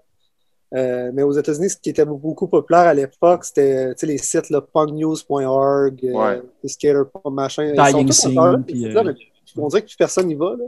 [0.72, 5.98] Euh, mais aux États-Unis, ce qui était beaucoup populaire à l'époque, c'était les sites punknews.org,
[6.04, 6.42] euh, Ouais.
[6.66, 7.72] skater, machin.
[7.74, 10.54] Ils Dying Scene, euh, mais on dirait que plus personne n'y va.
[10.58, 10.64] Là.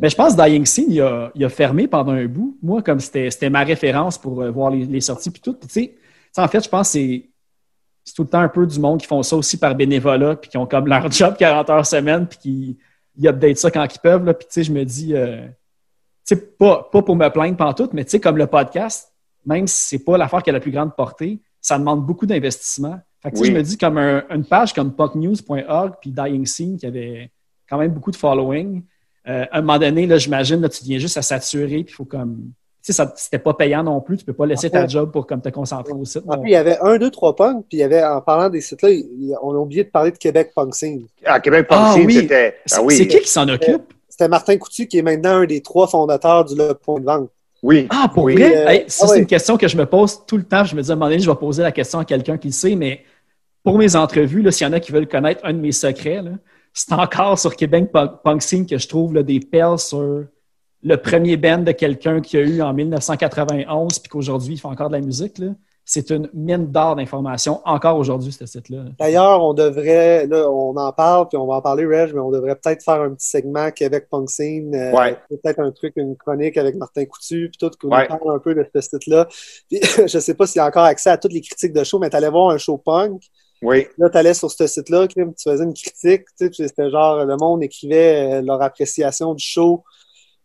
[0.00, 2.56] Mais je pense que Dying Scene, il a, il a fermé pendant un bout.
[2.62, 5.54] Moi, comme c'était ma référence pour euh, voir les, les sorties puis tout.
[5.54, 5.92] Puis,
[6.36, 7.24] en fait, je pense que c'est
[8.04, 10.50] c'est tout le temps un peu du monde qui font ça aussi par bénévolat, puis
[10.50, 12.78] qui ont comme leur job 40 heures semaine, puis qui
[13.16, 14.24] ils updatent ça quand ils peuvent.
[14.24, 15.46] Là, puis tu sais, je me dis, euh,
[16.26, 19.12] tu sais, pas, pas pour me plaindre pantoute, mais tu sais, comme le podcast,
[19.44, 22.98] même si c'est pas l'affaire qui a la plus grande portée, ça demande beaucoup d'investissement.
[23.22, 23.54] Fait que, tu sais, Oui.
[23.54, 27.30] je me dis, comme un- une page comme punknews.org puis Dying Scene qui avait
[27.68, 28.82] quand même beaucoup de following,
[29.28, 31.94] euh, à un moment donné, là, j'imagine, là, tu viens juste à saturer, puis il
[31.94, 32.50] faut comme.
[32.84, 35.24] Tu sais, ça- c'était pas payant non plus, tu peux pas laisser ta job pour
[35.26, 36.24] comme te concentrer au site.
[36.26, 38.48] En plus, il y avait un, deux, trois punks, puis il y avait, en parlant
[38.48, 38.88] des sites-là,
[39.40, 41.02] on a oublié de parler de Québec Punk Scene.
[41.24, 42.14] À Québec, Punk Ah Scene, oui.
[42.14, 42.56] c'était.
[42.66, 42.96] C'est Ah oui.
[42.96, 43.82] c'est qui qui s'en occupe?
[44.08, 47.30] C'était Martin Coutu, qui est maintenant un des trois fondateurs du Le Point de Vente.
[47.62, 47.86] Oui.
[47.90, 48.34] Ah, pour Oui.
[48.34, 48.56] vrai?
[48.56, 49.18] Euh, Hey, ça, ah c'est ouais.
[49.20, 50.64] une question que je me pose tout le temps.
[50.64, 52.48] Je me dis, à un moment donné, je vais poser la question à quelqu'un qui
[52.48, 53.04] le sait, mais
[53.62, 56.20] pour mes entrevues, là, s'il y en a qui veulent connaître un de mes secrets,
[56.74, 60.24] c'est encore sur Québec Punk, Punk Scene que je trouve là, des perles sur
[60.82, 64.68] le premier band de quelqu'un qu'il y a eu en 1991 puis qu'aujourd'hui, il fait
[64.68, 65.38] encore de la musique.
[65.38, 65.48] là.
[65.84, 68.84] C'est une mine d'or d'informations encore aujourd'hui, ce site-là.
[69.00, 72.30] D'ailleurs, on devrait, là, on en parle, puis on va en parler, Reg, mais on
[72.30, 74.72] devrait peut-être faire un petit segment Québec Punk Scene.
[74.76, 75.16] euh, Ouais.
[75.28, 78.06] Peut-être un truc, une chronique avec Martin Coutu, puis tout, qu'on Ouais.
[78.06, 79.26] parle un peu de ce site-là.
[79.68, 81.98] Puis, je sais pas s'il y a encore accès à toutes les critiques de show,
[81.98, 83.20] mais tu allais voir un show punk.
[83.60, 83.86] Oui.
[83.98, 87.36] Là, tu allais sur ce site-là, tu faisais une critique, tu sais, c'était genre, le
[87.36, 89.82] monde écrivait euh, leur appréciation du show,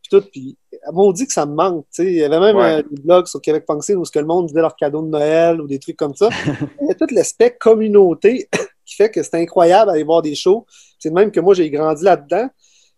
[0.10, 0.58] puis tout, puis
[0.94, 2.06] on dit que ça me manque, tu sais.
[2.06, 2.80] Il y avait même Ouais.
[2.80, 5.08] euh, des blogs sur Québec Scene où ce que le monde disait leurs cadeaux de
[5.08, 6.30] Noël ou des trucs comme ça.
[6.82, 8.48] Il y a tout l'aspect communauté
[8.86, 10.66] qui fait que c'est incroyable d'aller voir des shows.
[11.00, 12.48] C'est de même que moi, j'ai grandi là-dedans.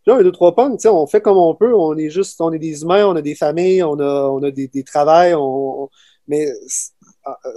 [0.04, 1.74] Puis là, un, deux, trois punks, tu sais, on fait comme on peut.
[1.76, 4.52] On est juste, on est des humains, on a des familles, on a, on a
[4.52, 5.90] des, des travails, on, on-
[6.28, 6.92] mais c'est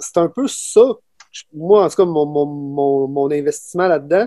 [0.01, 0.83] c'est un peu ça.
[1.55, 4.27] Moi, en tout cas, mon, mon, mon, mon investissement là-dedans.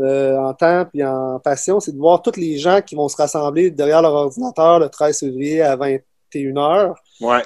[0.00, 3.16] Euh, en temps et en passion, c'est de voir tous les gens qui vont se
[3.16, 7.42] rassembler derrière leur ordinateur le 13 février à 21h, Ouais.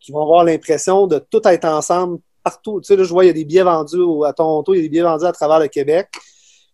[0.00, 2.80] qui vont avoir l'impression de tout être ensemble partout.
[2.80, 3.96] Tu sais, là, je vois, il y a des billets vendus
[4.26, 6.08] à Toronto, il y a des billets vendus à travers le Québec.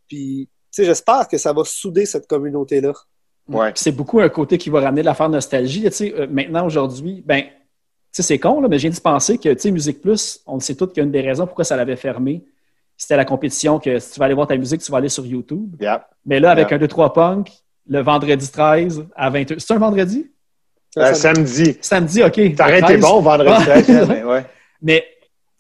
[0.09, 2.93] Puis, tu sais, j'espère que ça va souder cette communauté-là.
[3.49, 3.73] Ouais.
[3.73, 5.83] Puis C'est beaucoup un côté qui va ramener de l'affaire nostalgie.
[5.85, 7.49] Tu sais, euh, maintenant, aujourd'hui, ben, tu
[8.13, 10.61] sais, c'est con, là, mais j'ai dit penser que, tu sais, Musique Plus, on le
[10.61, 12.45] sait tous qu'une des raisons pourquoi ça l'avait fermé,
[13.01, 15.25] c'était la compétition que si tu vas aller voir ta musique, tu vas aller sur
[15.25, 15.75] YouTube.
[15.81, 16.07] Yeah.
[16.27, 16.77] Mais là, avec Yeah.
[16.77, 17.51] un 2-3 punk,
[17.89, 19.59] le vendredi 13 à 20h.
[19.59, 20.31] C'est un vendredi?
[20.99, 21.79] Euh, samedi.
[21.81, 22.55] Samedi, OK.
[22.57, 23.01] T'aurais été 13.
[23.01, 23.83] bon vendredi Ouais.
[23.83, 24.47] 13, mais ouais.
[24.83, 25.05] Mais,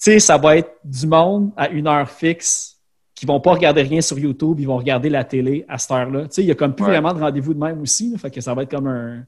[0.03, 2.77] tu sais, ça va être du monde à une heure fixe
[3.15, 6.23] qui vont pas regarder rien sur YouTube, ils vont regarder la télé à cette heure-là.
[6.23, 6.91] Tu sais, il y a comme plus Ouais.
[6.93, 8.11] vraiment de rendez-vous de même aussi.
[8.13, 9.25] là, fait que ça va être comme un.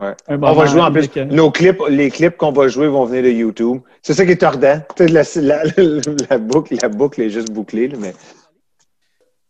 [0.00, 0.12] Ouais.
[0.28, 1.06] On va jouer en plus.
[1.16, 1.32] unique.
[1.32, 3.80] Nos clips, les clips qu'on va jouer vont venir de YouTube.
[4.02, 4.80] C'est ça qui est tordant.
[4.98, 5.62] La, la,
[6.30, 8.12] la boucle, la boucle est juste bouclée, là, mais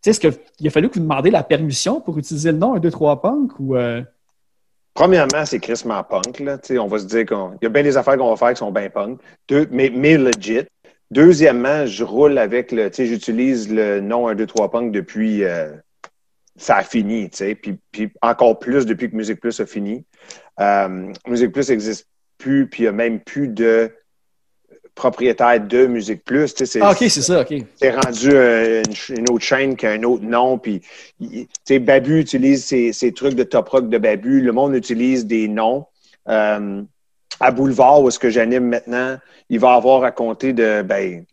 [0.04, 2.90] est-ce qu'il a fallu que vous demandiez la permission pour utiliser le nom 1, 2,
[2.90, 3.74] 3 Punk ou.
[3.76, 4.02] euh,
[4.94, 6.38] Premièrement, c'est crissement punk.
[6.40, 6.58] Là.
[6.80, 8.70] On va se dire qu'il y a bien des affaires qu'on va faire qui sont
[8.70, 10.60] bien punk, Deux, mais, mais legit.
[11.10, 12.88] Deuxièmement, je roule avec le.
[12.96, 15.42] J'utilise le nom 1, 2, 3 punk depuis.
[15.44, 15.72] euh,
[16.58, 17.54] ça a fini, tu sais.
[17.54, 20.06] Puis, puis encore plus depuis que Musique Plus a fini.
[20.60, 22.06] Euh, Musique Plus n'existe
[22.38, 23.90] plus, puis il n'y a même plus de
[24.94, 26.54] propriétaire de Musique Plus.
[26.54, 27.54] Tu sais, c'est- Ah, OK, c'est ça, OK.
[27.76, 30.58] c'est rendu euh, une, autre chaîne qui a un autre nom.
[30.58, 30.80] Puis,
[31.20, 34.40] il- tu sais, Babu utilise ses, ses trucs de top rock de Babu.
[34.40, 35.86] Le monde utilise des noms.
[36.28, 36.82] Euh,
[37.38, 39.18] à Boulevard, où est-ce que j'anime maintenant,
[39.50, 41.24] il va avoir à compter de, ben,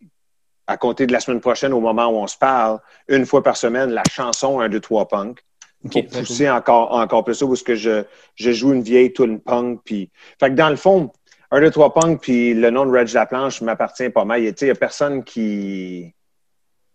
[0.66, 2.78] à compter de la semaine prochaine, au moment où on se parle,
[3.08, 5.42] une fois par semaine, la chanson 1, 2, 3 punk.
[5.84, 8.04] OK, Pour pousser encore, encore plus ça, est-ce que je,
[8.36, 9.80] je joue une vieille tune punk.
[9.84, 11.10] Puis, fait que dans le fond,
[11.50, 14.42] 1, 2, 3 punk, puis le nom de Reg Laplanche m'appartient pas mal.
[14.42, 16.14] Il n'y a personne qui,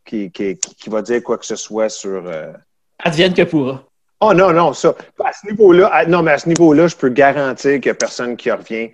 [0.06, 2.24] qui, qui, qui va dire quoi que ce soit sur.
[2.28, 2.52] euh,
[3.00, 3.84] Advienne que pourra.
[4.22, 4.94] Oh non, non, ça.
[5.24, 7.96] À ce niveau-là, à- non, mais à ce niveau-là, je peux garantir qu'il n'y a
[7.96, 8.92] personne qui revient.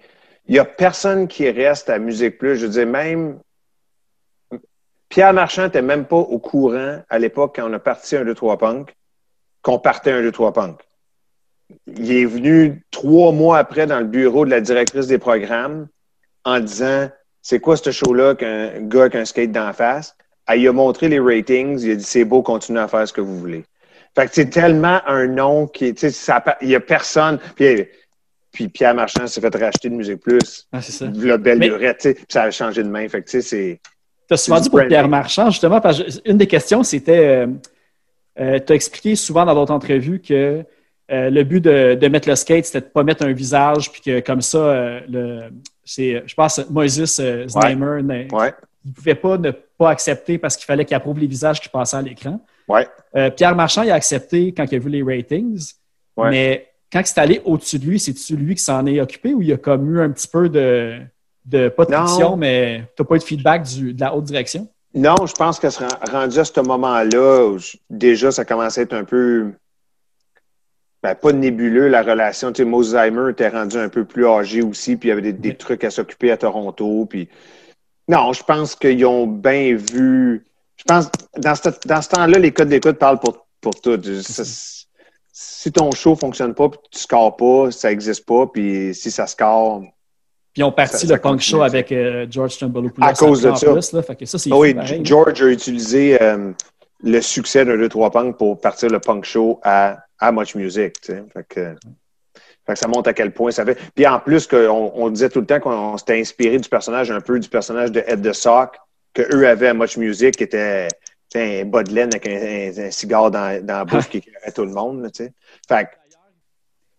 [0.47, 2.58] Il n'y a personne qui reste à Musique Plus.
[2.58, 3.39] Je veux dire, même
[5.10, 8.36] Pierre Marchand n'était même pas au courant à l'époque quand on a parti un 2,
[8.36, 8.93] 3 punk,
[9.65, 10.80] qu'on partait un 2, 3 punk.
[11.88, 15.88] Il est venu trois mois après dans le bureau de la directrice des programmes
[16.43, 17.10] en disant
[17.41, 20.15] C'est quoi ce show-là qu'un gars avec un skate d'en face?
[20.47, 23.12] Elle lui a montré les ratings, il a dit C'est beau, continuez à faire ce
[23.13, 23.65] que vous voulez.
[24.15, 27.39] Fait que c'est tellement un nom qui, il y a personne.
[27.56, 27.88] Puis,
[28.51, 30.67] puis Pierre Marchand s'est fait racheter de Musique Plus.
[30.71, 31.08] Ah, c'est ça.
[31.12, 33.10] La belle Mais- lurette, puis ça a changé de main.
[33.10, 33.82] Fait que, tu sais, c'est.
[34.28, 34.86] Tu as souvent dit pour.
[34.86, 37.47] Pierre Marchand, justement, parce que une des questions, c'était.
[38.37, 40.63] Tu as expliqué souvent dans d'autres entrevues que
[41.11, 43.91] euh, le but de, de mettre le skate, c'était de ne pas mettre un visage,
[43.91, 45.39] puis que comme ça, euh, le,
[45.83, 50.37] c'est, je pense, Moises euh, Znaimer, ne- Ouais, il ne pouvait pas ne pas accepter
[50.39, 52.39] parce qu'il fallait qu'il approuve les visages qui passaient à l'écran.
[52.67, 52.87] ouais.
[53.15, 55.73] Euh, Pierre Marchand, il a accepté quand il a vu les ratings,
[56.17, 56.29] Ouais.
[56.31, 59.51] mais quand c'est allé au-dessus de lui, c'est-tu lui qui s'en est occupé ou il
[59.53, 60.99] a comme eu un petit peu de,
[61.45, 64.23] de pas de friction, mais tu n'as pas eu de feedback du- de la haute
[64.25, 64.67] direction?
[64.95, 65.67] Non, je pense que
[66.10, 67.58] rendu à ce moment-là,
[67.89, 69.51] déjà, ça commençait à être un peu.
[71.03, 72.53] Ben, pas nébuleux, la relation.
[72.53, 75.84] Tu sais, était rendu un peu plus âgé aussi, puis il y avait des, trucs
[75.84, 77.05] à s'occuper à Toronto.
[77.08, 77.27] Puis...
[78.08, 80.45] Non, je pense qu'ils ont bien vu.
[80.77, 84.01] Je pense dans ce, dans ce temps-là, les codes d'écoute parlent pour, pour tout.
[84.21, 84.43] Ça-
[85.38, 88.47] si ton show fonctionne pas, puis tu scores pas, ça existe pas.
[88.47, 89.84] Puis si ça score,
[90.55, 91.65] Puis ils ont parti Ça- le punk show ça.
[91.65, 93.05] avec euh, George Stumblopoulos.
[93.05, 93.71] À cause de ça.
[93.73, 94.01] Plus, là.
[94.01, 95.01] Fait que ça, Ah oui, pareil.
[95.03, 96.53] George a utilisé euh,
[97.03, 100.93] le succès d'un 2-3 punk pour partir le punk show à, à Much Music.
[101.01, 101.23] tu sais.
[101.33, 101.75] Fait que,
[102.65, 103.77] fait que ça montre à quel point ça fait.
[103.93, 107.11] Puis en plus, que on, on disait tout le temps qu'on s'était inspiré du personnage,
[107.11, 108.77] un peu du personnage de Ed the Sock
[109.13, 110.87] que eux avaient à Much Music, qui était
[111.35, 112.31] un bas de laine avec un,
[112.81, 115.03] un- un cigare dans, dans la bouche qui éclairait tout le monde.
[115.03, 115.33] là, tu sais.
[115.67, 115.89] Fait que,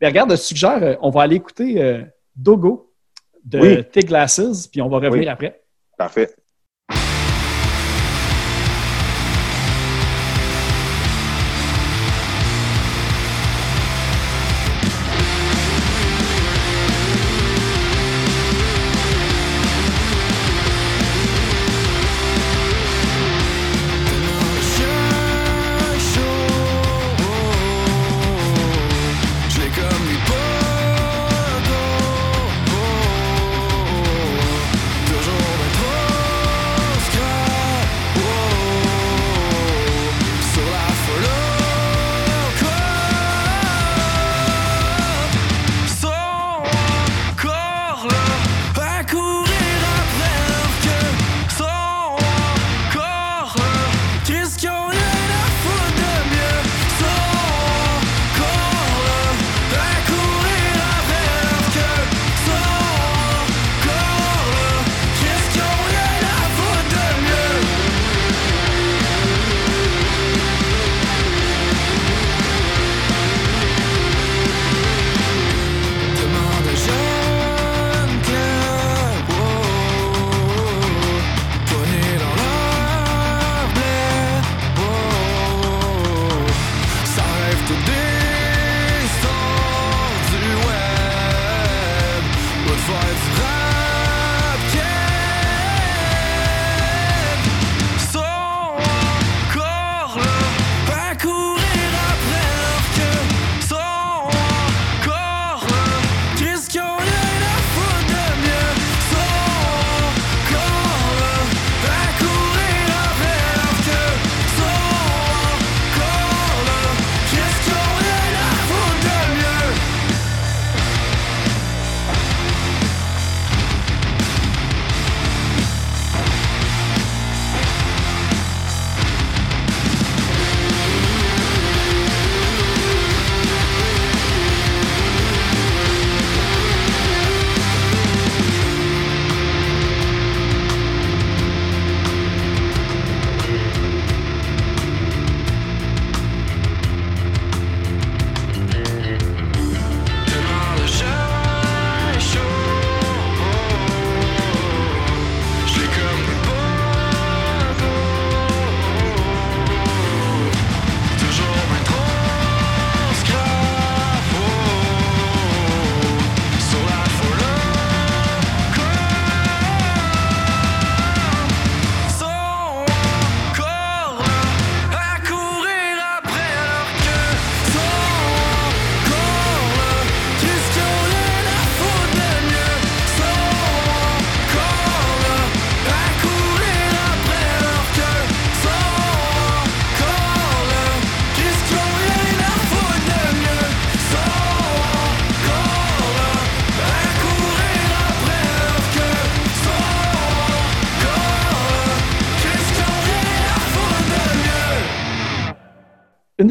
[0.03, 2.03] Mais regarde, je suggère, euh, on va aller écouter euh,
[2.37, 2.86] Dogo
[3.47, 3.85] de Oui.
[3.85, 5.29] T-Glasses, puis on va revenir Oui.
[5.29, 5.63] après.
[5.97, 6.35] parfait.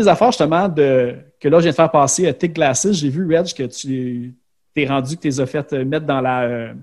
[0.06, 3.10] Des affaires justement de, que là, je viens de faire passer à Tick Glasses, j'ai
[3.10, 4.34] vu, Reg, que tu
[4.74, 6.74] t'es rendu, que tu les as fait euh, mettre dans, la, euh,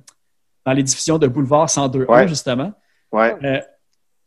[0.65, 2.29] dans les diffusions de Boulevard 102.1, Ouais.
[2.29, 2.73] justement.
[3.11, 3.35] Ouais.
[3.45, 3.61] Euh,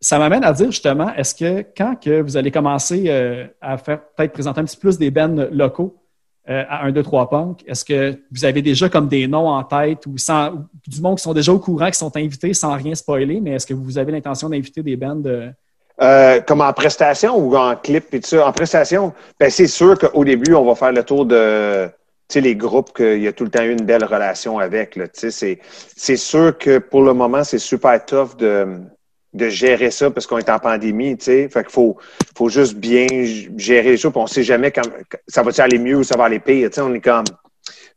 [0.01, 4.01] ça m'amène à dire justement, est-ce que quand que vous allez commencer euh, à faire
[4.15, 5.95] peut-être présenter un petit peu plus des bands locaux
[6.47, 9.63] euh, à 1, 2, 3 Punk, est-ce que vous avez déjà comme des noms en
[9.63, 12.73] tête ou, sans, ou du monde qui sont déjà au courant, qui sont invités sans
[12.75, 15.23] rien spoiler, mais est-ce que vous avez l'intention d'inviter des bands.
[16.01, 18.45] Euh, comme en prestation ou en clip et tout ça.
[18.45, 21.89] En prestation, ben c'est sûr qu'au début, on va faire le tour de
[22.34, 24.99] les groupes qu'il y a tout le temps eu une belle relation avec.
[25.13, 28.81] C'est, sûr que pour le moment, c'est super tough de,
[29.34, 31.17] de gérer ça parce qu'on est en pandémie.
[31.17, 31.49] tu sais.
[31.49, 31.95] Fait faut,
[32.36, 33.08] faut juste bien
[33.55, 34.12] gérer les choses.
[34.15, 34.81] on sait jamais quand,
[35.29, 36.69] ça va aller mieux ou ça va aller pire.
[36.79, 37.23] On est comme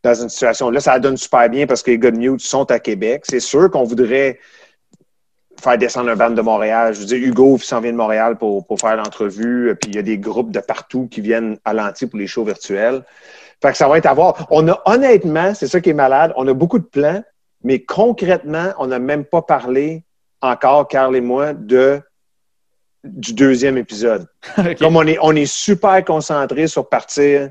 [0.05, 0.71] dans une situation.
[0.71, 3.25] Là, ça donne super bien parce que les gars de Mute sont à Québec.
[3.29, 4.39] C'est sûr qu'on voudrait
[5.61, 6.95] faire descendre un band de Montréal.
[6.95, 9.75] Je veux dire, Hugo s'en vient de Montréal pour, pour faire l'entrevue.
[9.81, 12.45] Puis il y a des groupes de partout qui viennent à l'anti pour les shows
[12.45, 13.03] virtuels.
[13.61, 14.47] Fait que ça va être à voir.
[14.51, 17.23] On a honnêtement, c'est ça qui est malade, on a beaucoup de plans,
[17.65, 20.05] mais concrètement, on n'a même pas parlé
[20.41, 22.01] encore, Carl et moi, de
[23.05, 24.27] du deuxième épisode.
[24.79, 27.51] Comme on est, on est super concentré sur partir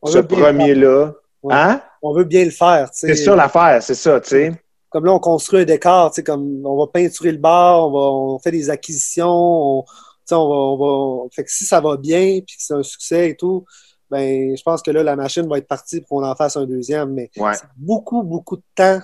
[0.00, 1.12] On ce premier-là.
[1.42, 1.54] Ouais.
[1.54, 1.82] Hein?
[2.02, 2.90] On veut bien le faire.
[2.90, 3.08] tu sais.
[3.08, 4.52] C'est ça l'affaire, c'est ça, tu sais.
[4.92, 7.90] Comme là, on construit un décor, tu sais, comme on va peinturer le bar, on,
[7.92, 7.98] va,
[8.34, 9.88] on fait des acquisitions, on, tu
[10.26, 12.82] sais, on va, on va- Fait que si ça va bien, puis que c'est un
[12.82, 13.64] succès et tout,
[14.10, 16.66] ben, je pense que là, la machine va être partie pour qu'on en fasse un
[16.66, 17.12] deuxième.
[17.14, 17.54] Mais Ouais.
[17.54, 19.00] c'est beaucoup, beaucoup de temps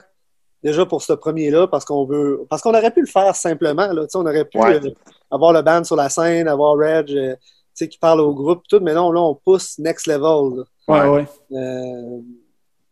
[0.62, 2.44] déjà pour ce premier-là, parce qu'on veut.
[2.50, 4.02] Parce qu'on aurait pu le faire simplement, là.
[4.02, 4.74] Tu sais, on aurait pu Ouais.
[4.84, 4.90] euh,
[5.30, 7.40] avoir le band sur la scène, avoir Reg, euh, tu
[7.72, 10.58] sais, qui parle au groupe, tout, mais non, là, on pousse next level.
[10.58, 10.64] là.
[10.88, 11.26] Ouais, ouais.
[11.52, 12.20] Euh,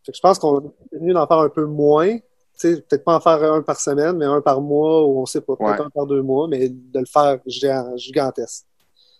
[0.03, 0.59] fait que je pense qu'on
[0.93, 2.17] est mieux d'en faire un peu moins.
[2.61, 5.55] Peut-être pas en faire un par semaine, mais un par mois, ou on sait pas,
[5.55, 5.85] peut-être Ouais.
[5.85, 8.65] un par deux mois, mais de le faire géant- gigantesque.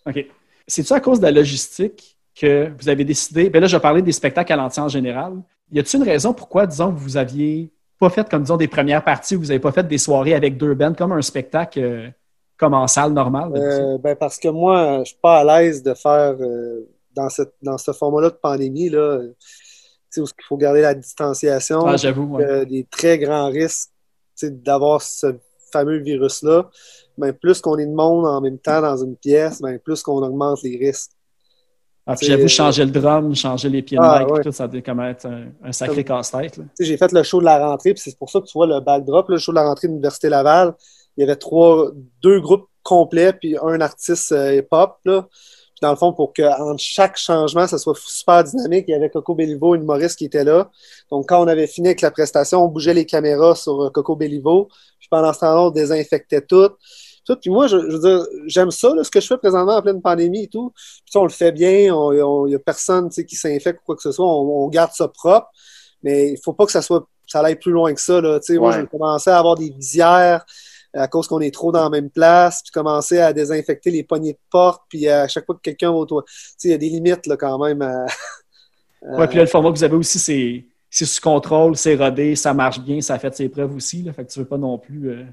[0.06, 0.26] OK.
[0.66, 3.48] C'est-tu à cause de la logistique que vous avez décidé?
[3.50, 5.34] Ben là, je vais parler des spectacles à l'anti en général.
[5.72, 9.34] Y a-t-il une raison pourquoi, disons, vous aviez pas fait comme, disons, des premières parties,
[9.34, 12.08] vous n'avez pas fait des soirées avec deux bands, comme un spectacle euh,
[12.56, 13.52] comme en salle normale?
[13.56, 17.54] Euh, ben parce que moi, je suis pas à l'aise de faire euh, dans, cette,
[17.62, 19.34] dans ce format-là de pandémie, là, euh,
[20.16, 22.36] où il faut garder la distanciation, ah, j'avoue.
[22.36, 22.44] ouais.
[22.44, 23.90] euh, des très grands risques
[24.42, 25.36] d'avoir ce
[25.72, 26.70] fameux virus-là.
[27.18, 30.22] Ben, plus qu'on est de monde en même temps dans une pièce, ben, plus qu'on
[30.22, 31.10] augmente les risques.
[32.06, 34.42] Ah, j'avoue, changer le drum, changer les pieds de Ah, mic, ouais.
[34.42, 36.58] tout, ça quand même être un, un sacré casse-tête.
[36.80, 38.80] j'ai fait le show de la rentrée, puis c'est pour ça que tu vois le
[38.80, 40.74] backdrop, là, le show de la rentrée de l'Université Laval.
[41.18, 41.90] Il y avait trois,
[42.22, 44.96] deux groupes complets, puis un artiste euh, hip-hop.
[45.78, 48.94] Puis dans le fond, pour que entre chaque changement, ça soit super dynamique, il y
[48.94, 50.70] avait Coco Bellivo, une Maurice qui était là.
[51.10, 54.16] Donc, quand on avait fini avec la prestation, on bougeait les caméras sur euh, Coco
[54.16, 54.68] Bellivo.
[54.98, 56.70] Puis pendant ce temps-là, on désinfectait tout.
[57.40, 59.82] Puis moi, je, je veux dire, j'aime ça, là, ce que je fais présentement en
[59.82, 60.72] pleine pandémie et tout.
[61.04, 64.10] Puis on le fait bien, il n'y a personne qui s'infecte ou quoi que ce
[64.12, 64.26] soit.
[64.26, 65.46] On, on garde ça propre.
[66.02, 68.20] Mais il faut pas que ça soit ça aille plus loin que ça.
[68.20, 68.40] Là.
[68.40, 68.80] Tu sais, Moi, Ouais.
[68.80, 70.44] j'ai commencé à avoir des visières
[70.94, 74.32] à cause qu'on est trop dans la même place, puis commencer à désinfecter les poignées
[74.32, 76.24] de porte, puis à chaque fois que quelqu'un va au toit.
[76.26, 77.82] Tu sais, il y a des limites là, quand même.
[77.82, 78.06] à-
[79.02, 82.34] Ouais, puis là, le format que vous avez aussi, c'est c'est sous contrôle, c'est rodé,
[82.34, 84.02] ça marche bien, ça a fait ses preuves aussi.
[84.02, 85.10] Là, fait que tu veux pas non plus.
[85.10, 85.24] euh,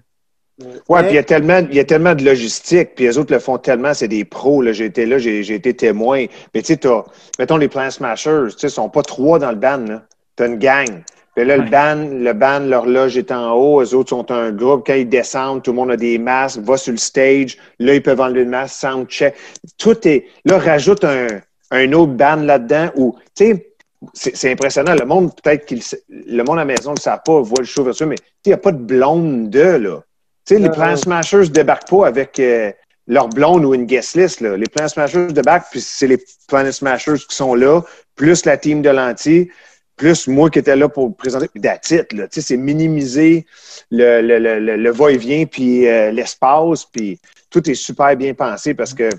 [0.87, 3.17] Ouais, Mais- puis il y a tellement, il y a tellement de logistique, puis les
[3.17, 4.61] autres le font tellement, c'est des pros.
[4.61, 6.25] Là, j'ai été là, j'ai, j'ai été témoin.
[6.53, 7.03] Mais tu sais, t'as,
[7.39, 10.03] mettons les Plan Smashers, tu sais, ils sont pas trois dans le band, là.
[10.35, 11.03] T'as une gang.
[11.35, 11.63] Puis là, Ouais.
[11.65, 14.83] le band, le band, leur loge est en haut, eux autres sont un groupe.
[14.87, 18.01] Quand ils descendent, tout le monde a des masques, va sur le stage, là, ils
[18.01, 19.35] peuvent enlever le masque, sound check.
[19.77, 20.27] Tout est.
[20.45, 21.27] Là, rajoute un,
[21.71, 23.71] un autre band là-dedans où, tu sais,
[24.13, 24.95] c'est, c'est impressionnant.
[24.95, 27.59] Le monde, peut-être qu'il sait- le monde à la maison ne le sait pas, voit
[27.59, 30.03] le show virtuel, mais tu sais, il n'y a pas de blonde de, là.
[30.45, 30.95] Tu sais, les Non, Plan non.
[30.95, 32.71] Smashers débarquent pas avec euh,
[33.07, 34.41] leur blonde ou une guest list.
[34.41, 34.55] Là.
[34.55, 37.81] Les Plan Smashers débarquent, puis c'est les Planet Smashers qui sont là,
[38.15, 39.49] plus la team de l'anti,
[39.95, 41.47] plus moi qui étais là pour présenter.
[41.47, 42.27] Puis it, là.
[42.27, 43.45] Tu sais, c'est minimiser
[43.91, 47.19] le, le, le, le- le va-et-vient, puis euh, l'espace, puis
[47.49, 49.17] tout est super bien pensé parce que, tu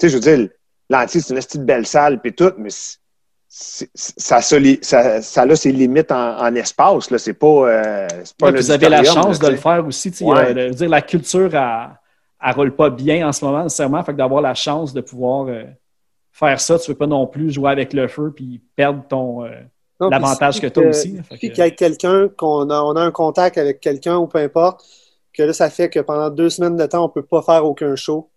[0.00, 0.48] sais, je veux dire,
[0.88, 5.72] l'anti, c'est une petite belle salle, puis tout, mais c'est- ça, ça, ça a ses
[5.72, 7.10] limites en, en espace.
[7.10, 7.18] Là.
[7.18, 10.10] C'est pas, euh, c'est pas Ouais, vous avez la chance là, de le faire aussi.
[10.10, 10.56] tu Ouais.
[10.56, 11.88] euh, dire, la culture, elle,
[12.44, 14.02] elle roule pas bien en ce moment, nécessairement.
[14.04, 15.64] Fait que d'avoir la chance de pouvoir euh,
[16.32, 19.44] faire ça, tu veux pas non plus jouer avec le feu puis perdre ton.
[20.00, 23.10] L'avantage puis que suffit aussi, que- qu'il y ait quelqu'un, qu'on a, on a un
[23.10, 24.84] contact avec quelqu'un ou peu importe,
[25.32, 27.94] que là, ça fait que pendant deux semaines de temps, on peut pas faire aucun
[27.96, 28.30] show.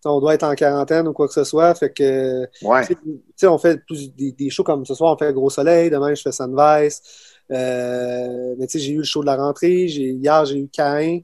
[0.00, 1.74] T'sais, on doit être en quarantaine ou quoi que ce soit.
[1.74, 2.86] Fait que, Ouais.
[2.86, 2.96] tu
[3.36, 6.14] sais, on fait plus des, des shows comme ce soir, on fait Gros Soleil, demain,
[6.14, 7.02] je fais Sunvice.
[7.50, 9.88] Euh, mais tu sais, j'ai eu le show de la rentrée.
[9.88, 11.20] J'ai, hier, j'ai eu Cain.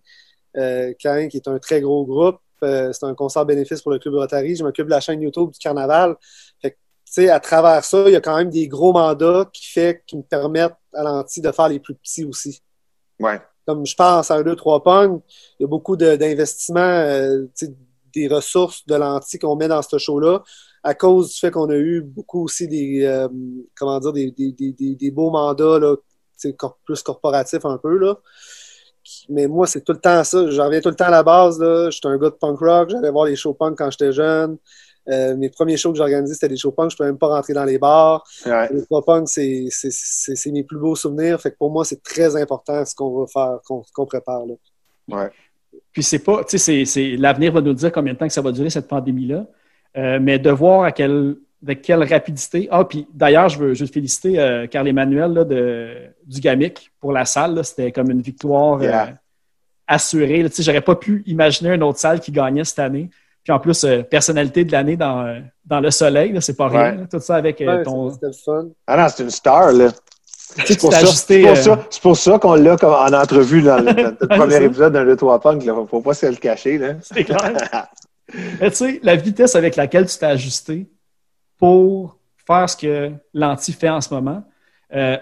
[0.56, 2.38] Euh, Cain, qui est un très gros groupe.
[2.62, 4.56] euh, c'est un concert bénéfice pour le Club Rotary.
[4.56, 6.16] Je m'occupe de la chaîne YouTube du Carnaval.
[7.14, 10.16] Sais, à travers ça, il y a quand même des gros mandats qui, fait, qui
[10.16, 12.60] me permettent à l'anti de faire les plus petits aussi.
[13.20, 13.40] Ouais.
[13.68, 15.20] Comme je pense à un 2, 3 pong,
[15.60, 17.44] il y a beaucoup d'investissements, euh,
[18.12, 20.42] des ressources de l'anti qu'on met dans ce show-là,
[20.82, 23.28] à cause du fait qu'on a eu beaucoup aussi des, euh,
[23.76, 25.94] comment dire, des, des, des, des- des beaux mandats, là,
[26.58, 28.16] cor- plus corporatifs un peu, là.
[29.28, 30.50] Mais moi, c'est tout le temps ça.
[30.50, 31.58] J'en reviens tout le temps à la base.
[31.90, 32.90] J'étais un gars de punk rock.
[32.90, 34.56] J'allais voir les shows punk quand j'étais jeune.
[35.10, 36.90] Euh, mes premiers shows que j'organisais, c'était des shows punk.
[36.90, 38.24] Je ne pouvais même pas rentrer dans les bars.
[38.46, 38.68] Ouais.
[38.72, 41.40] Les shows punk, c'est mes plus beaux souvenirs.
[41.40, 44.46] Fait que pour moi, c'est très important ce qu'on va faire, qu'on qu'on prépare.
[44.46, 44.54] Là.
[45.08, 45.30] Ouais.
[45.92, 48.32] Puis c'est pas, tu sais, c'est- c'est- l'avenir va nous dire combien de temps que
[48.32, 49.46] ça va durer cette pandémie-là.
[49.96, 52.66] Euh, mais de voir à quelle, avec quelle rapidité.
[52.70, 55.94] Ah, puis d'ailleurs, je veux, je veux féliciter euh, Carl Emmanuel là, de,
[56.26, 57.62] du GAMIC pour la salle.
[57.64, 59.18] C'était comme une victoire euh, Yeah.
[59.86, 60.42] assurée.
[60.44, 63.10] Tu sais, j'aurais pas pu imaginer une autre salle qui gagnait cette année.
[63.44, 66.96] Puis en plus, euh, personnalité de l'année dans, dans le soleil, là, c'est pas rien.
[66.98, 67.06] Ouais.
[67.10, 68.10] Tout ça avec euh, Ouais, ton.
[68.10, 68.68] C'était le fun.
[68.86, 69.88] Ah non, c'est une star, là.
[70.66, 72.92] C'est pour, t'as ça- ajusté, c'est pour euh, ça, c'est pour ça qu'on l'a comme
[72.94, 75.64] en entrevue dans le, dans le c'est premier épisode d'un 2-3 Punk.
[75.64, 75.74] Là.
[75.90, 76.78] Faut pas se le cacher.
[76.78, 76.94] Là.
[77.02, 77.38] C'est clair.
[78.60, 80.88] Mais tu sais, la vitesse avec laquelle tu t'es ajusté
[81.58, 84.42] pour faire ce que l'anti fait en ce moment,
[84.94, 85.16] euh,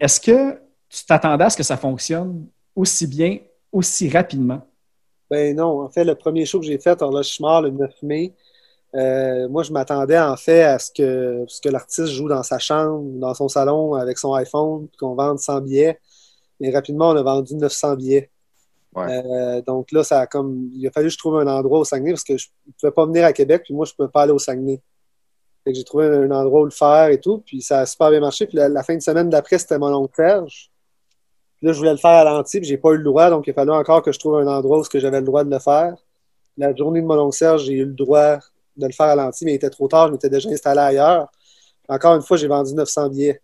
[0.00, 0.58] est-ce que
[0.88, 3.38] tu t'attendais à ce que ça fonctionne aussi bien,
[3.70, 4.66] aussi rapidement?
[5.32, 8.34] Ben non, en fait, le premier show que j'ai fait, Horloge-Mort, le 9 mai,
[8.94, 12.58] euh, moi, je m'attendais en fait à ce que, ce que l'artiste joue dans sa
[12.58, 15.98] chambre, dans son salon avec son iPhone, puis qu'on vende 100 billets.
[16.60, 18.30] Mais rapidement, on a vendu 900 billets.
[18.94, 19.06] Ouais.
[19.24, 21.84] Euh, donc là, ça a comme, il a fallu que je trouve un endroit au
[21.86, 24.12] Saguenay parce que je ne pouvais pas venir à Québec, puis moi, je ne pouvais
[24.12, 24.82] pas aller au Saguenay.
[25.64, 27.86] Fait que j'ai trouvé un, un endroit où le faire et tout, puis ça a
[27.86, 28.46] super bien marché.
[28.46, 30.71] Puis la, la fin de semaine d'après, c'était mon oncle Serge.
[31.62, 33.50] Là, je voulais le faire à l'anti, puis j'ai pas eu le droit, donc il
[33.50, 35.50] a fallu encore que je trouve un endroit où ce que j'avais le droit de
[35.50, 35.94] le faire.
[36.56, 38.38] La journée de mon oncle Serge, j'ai eu le droit
[38.76, 41.30] de le faire à l'anti, mais il était trop tard, je m'étais déjà installé ailleurs.
[41.88, 43.40] Encore une fois, j'ai vendu 900 billets.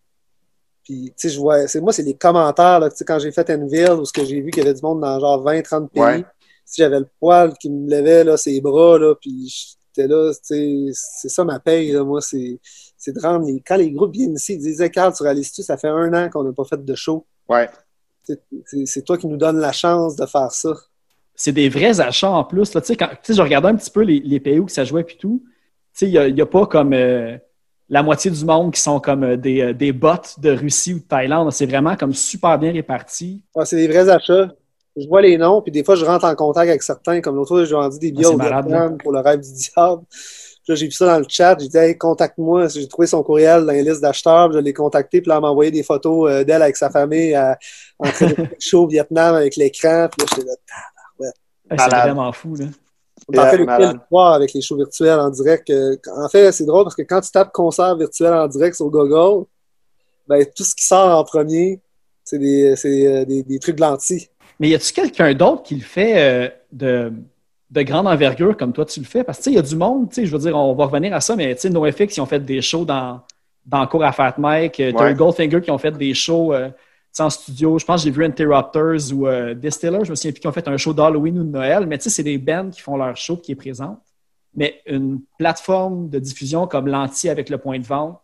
[0.83, 3.31] Puis, tu sais, je vois, c'est moi, c'est les commentaires, là, tu sais, quand j'ai
[3.31, 5.63] fait Enville, où ce que j'ai vu qu'il y avait du monde dans genre 20,
[5.63, 6.03] 30 pays.
[6.03, 6.25] Ouais.
[6.65, 10.39] Si j'avais le poil qui me levait, là, ses bras, là, puis j'étais là, tu
[10.43, 12.59] sais, c'est ça ma paye, là, moi, c'est,
[12.97, 15.77] c'est de rendre les, quand les groupes viennent ici, ils disaient, Carl, tu réalises-tu, ça
[15.77, 17.25] fait un an qu'on n'a pas fait de show?
[17.49, 17.69] Ouais.
[18.85, 20.71] C'est- toi qui nous donne la chance de faire ça.
[21.35, 22.75] C'est des vrais achats en plus.
[22.75, 22.81] là.
[22.99, 25.43] Quand- je regardais un petit peu les, les pays où ça jouait puis tout.
[26.01, 27.37] Il n'y a, y a pas comme euh,
[27.89, 30.99] la moitié du monde qui sont comme euh, des, euh, des bots de Russie ou
[30.99, 31.51] de Thaïlande.
[31.53, 33.43] C'est vraiment comme super bien réparti.
[33.55, 34.53] Ouais, c'est des vrais achats.
[34.97, 37.21] Je vois les noms, puis des fois, je rentre en contact avec certains.
[37.21, 39.41] Comme l'autre fois, j'ai vendu des billets Ah, c'est au malade, Vietnam pour le rêve
[39.41, 40.03] du diable.
[40.69, 41.57] Puis là, j'ai vu ça dans le chat.
[41.59, 42.69] J'ai dit, hey, contacte-moi.
[42.69, 44.53] J'ai trouvé son courriel dans les listes d'acheteurs.
[44.53, 45.23] Je l'ai contacté.
[45.23, 47.59] Puis là, elle m'a envoyé des photos euh, d'elle avec sa famille à,
[47.99, 50.09] en train de faire le show au Vietnam avec l'écran.
[50.13, 50.55] Puis là, j'étais là,
[51.19, 51.29] Ouais,
[51.71, 52.03] C'est Malade.
[52.09, 52.55] vraiment fou.
[52.55, 52.67] Là.
[53.29, 53.65] On Yeah, fait le
[54.11, 55.71] soir avec les shows virtuels en direct.
[55.71, 58.91] Euh, En fait, c'est drôle parce que quand tu tapes concert virtuel en direct sur
[58.91, 59.47] Google,
[60.29, 61.81] ben, tout ce qui sort en premier,
[62.25, 64.29] c'est des, euh, des, des trucs de lentilles.
[64.61, 67.11] Mais y a-tu quelqu'un d'autre qui le fait euh, de,
[67.71, 69.25] de grande envergure comme toi tu le fais?
[69.25, 70.75] Parce que tu sais, il y a du monde, tu sais, je veux dire, on
[70.75, 73.21] va revenir à ça, mais tu sais, NoFX, ils ont fait des shows dans,
[73.67, 74.81] dans cours à Fat Mike.
[74.81, 75.13] Euh, T'as Ouais.
[75.13, 76.71] eu Goldfinger qui ont fait des shows euh,
[77.19, 77.79] en studio.
[77.79, 80.53] Je pense que j'ai vu Interrupters ou euh, Distiller, je me souviens plus, qui ont
[80.53, 81.87] fait un show d'Halloween ou de Noël.
[81.87, 83.99] Mais tu sais, c'est des bands qui font leur show qui est présente.
[84.55, 88.21] Mais une plateforme de diffusion comme l'anti avec le point de vente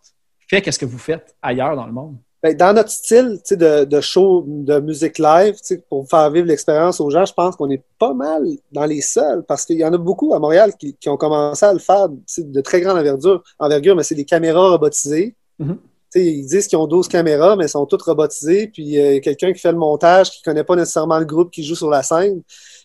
[0.49, 2.17] fait qu'est-ce que vous faites ailleurs dans le monde?
[2.45, 5.57] Ben, dans notre style de, de show de musique live,
[5.89, 9.43] pour faire vivre l'expérience aux gens, je pense qu'on est pas mal dans les seuls
[9.49, 12.11] parce qu'il y en a beaucoup à Montréal qui, qui ont commencé à le faire
[12.11, 15.35] de très grande envergure, envergure mais c'est des caméras robotisées.
[15.59, 15.79] Mhm.
[16.11, 18.67] Sais, Ils disent qu'ils ont 12 caméras, mais elles sont toutes robotisées.
[18.69, 21.75] Puis euh, quelqu'un qui fait le montage, qui connaît pas nécessairement le groupe qui joue
[21.75, 22.43] sur la scène.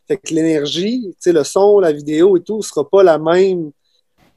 [0.07, 3.71] Fait que l'énergie, le son, la vidéo et tout, sera pas la même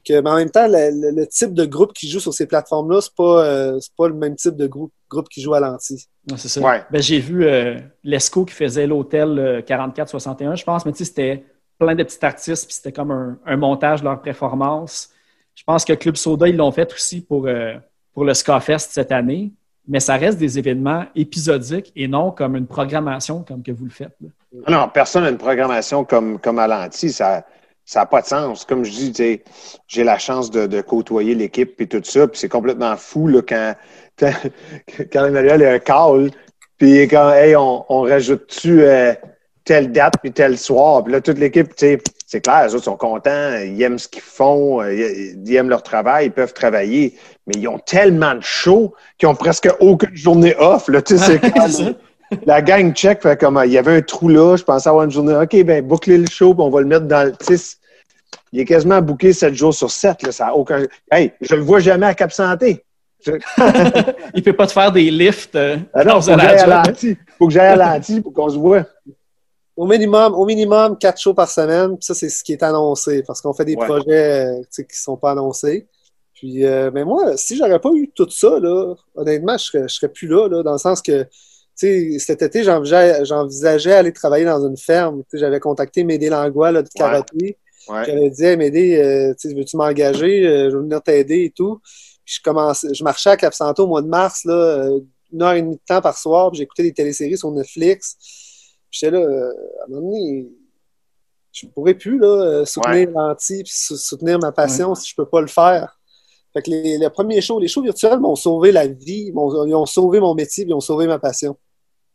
[0.03, 2.45] que, mais en même temps, le, le- le type de groupe qui joue sur ces
[2.45, 5.59] plateformes-là, c'est pas, euh, c'est pas le même type de groupe, groupe qui joue à
[5.59, 6.07] l'anti.
[6.37, 6.61] C'est ça.
[6.61, 6.83] Ouais.
[6.91, 11.05] Ben, j'ai vu euh, Lesco qui faisait l'hôtel euh, 44-61, je pense, mais tu sais,
[11.05, 11.45] c'était
[11.79, 15.09] plein de petits artistes, puis c'était comme un, un montage de leur performance.
[15.55, 17.73] Je pense que Club Soda, ils l'ont fait aussi pour, euh,
[18.13, 19.51] pour le Scafest cette année,
[19.87, 23.91] mais ça reste des événements épisodiques et non comme une programmation comme que vous le
[23.91, 24.15] faites.
[24.21, 24.29] là.
[24.65, 27.11] Ah Non, personne n'a une programmation comme, comme à l'anti.
[27.11, 27.45] Ça
[27.85, 28.65] ça n'a pas de sens.
[28.65, 29.41] Comme je dis,
[29.87, 32.27] j'ai la chance de, de côtoyer l'équipe et tout ça.
[32.27, 33.75] Puis c'est complètement fou là, quand,
[34.19, 34.33] quand,
[35.11, 36.31] quand Emmanuel est un call.
[36.77, 39.13] Puis quand hey, on, on rajoute-tu euh,
[39.63, 41.03] telle date puis tel soir.
[41.03, 44.81] Puis là, toute l'équipe, c'est clair, les autres sont contents, ils aiment ce qu'ils font,
[44.81, 47.17] euh, ils aiment leur travail, ils peuvent travailler.
[47.47, 50.87] Mais ils ont tellement de shows qu'ils ont presque aucune journée off.
[50.87, 51.39] Là, c'est.
[52.45, 55.11] la gang check fait comme il y avait un trou là, je pensais avoir une
[55.11, 55.35] journée.
[55.35, 57.33] OK, ben boucler le show, puis on va le mettre dans le.
[58.51, 60.23] il est quasiment booké 7 jours sur 7.
[60.23, 60.85] Là, ça a aucun...
[61.11, 62.83] Hey, je le vois jamais à Cap Santé.
[63.25, 63.31] Je-
[64.35, 65.55] Il peut pas te faire des lifts.
[65.55, 67.17] euh, Ah non, vous faut que j'aille la à l'anti.
[67.37, 68.85] Faut que j'aille à l'anti pour qu'on se voit.
[69.75, 71.91] Au minimum, au minimum, quatre shows par semaine.
[71.97, 73.85] Puis ça, c'est ce qui est annoncé parce qu'on fait des Ouais.
[73.87, 75.87] projets euh, qui sont pas annoncés.
[76.35, 79.93] Puis, euh, mais moi, si j'aurais pas eu tout ça, là, honnêtement, je serais, je
[79.95, 81.25] serais plus là, là, dans le sens que,
[81.75, 85.21] sais, cet été, j'envisageais, aller travailler dans une ferme.
[85.23, 87.57] Tu sais, j'avais contacté Médé Langlois, là, de karaté.
[87.89, 88.05] Ouais.
[88.05, 90.45] J'avais dit, hey, Médé, euh, tu sais, veux-tu m'engager?
[90.47, 91.79] Euh, je vais venir t'aider et tout.
[92.25, 94.99] Puis je commençais, je marchais à Cap Santo au mois de mars, là, euh,
[95.33, 98.15] une heure et demie de temps par soir, puis j'écoutais des téléséries sur Netflix.
[98.89, 99.49] Puis J'étais là, euh,
[99.81, 100.47] à un moment donné,
[101.51, 105.41] je pourrais plus là, soutenir l'anti puis sou- soutenir ma passion si je peux pas
[105.41, 105.99] le faire.
[106.53, 109.73] Fait que les, les premiers shows, les shows virtuels m'ont sauvé la vie, m'ont- ils
[109.75, 111.57] ont sauvé mon métier, puis ils ont sauvé ma passion.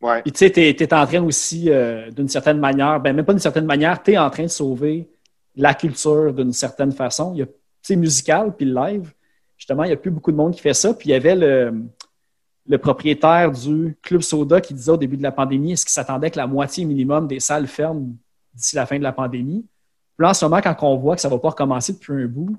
[0.01, 0.23] Ouais.
[0.23, 3.33] Puis tu sais, t'es es en train aussi, euh, d'une certaine manière, ben même pas
[3.33, 5.11] d'une certaine manière, tu es en train de sauver
[5.57, 7.33] la culture d'une certaine façon.
[7.35, 9.13] Il y a, tu sais, musical, puis le live.
[9.57, 10.95] Justement, il n'y a plus beaucoup de monde qui fait ça.
[10.95, 11.83] Puis il y avait le,
[12.69, 16.31] le propriétaire du Club Soda qui disait au début de la pandémie, est-ce qu'il s'attendait
[16.31, 18.07] que la moitié minimum des salles ferment
[18.55, 19.67] d'ici la fin de la pandémie?
[20.17, 22.23] Puis là, en ce moment, quand on voit que ça ne va pas recommencer depuis
[22.23, 22.57] un bout,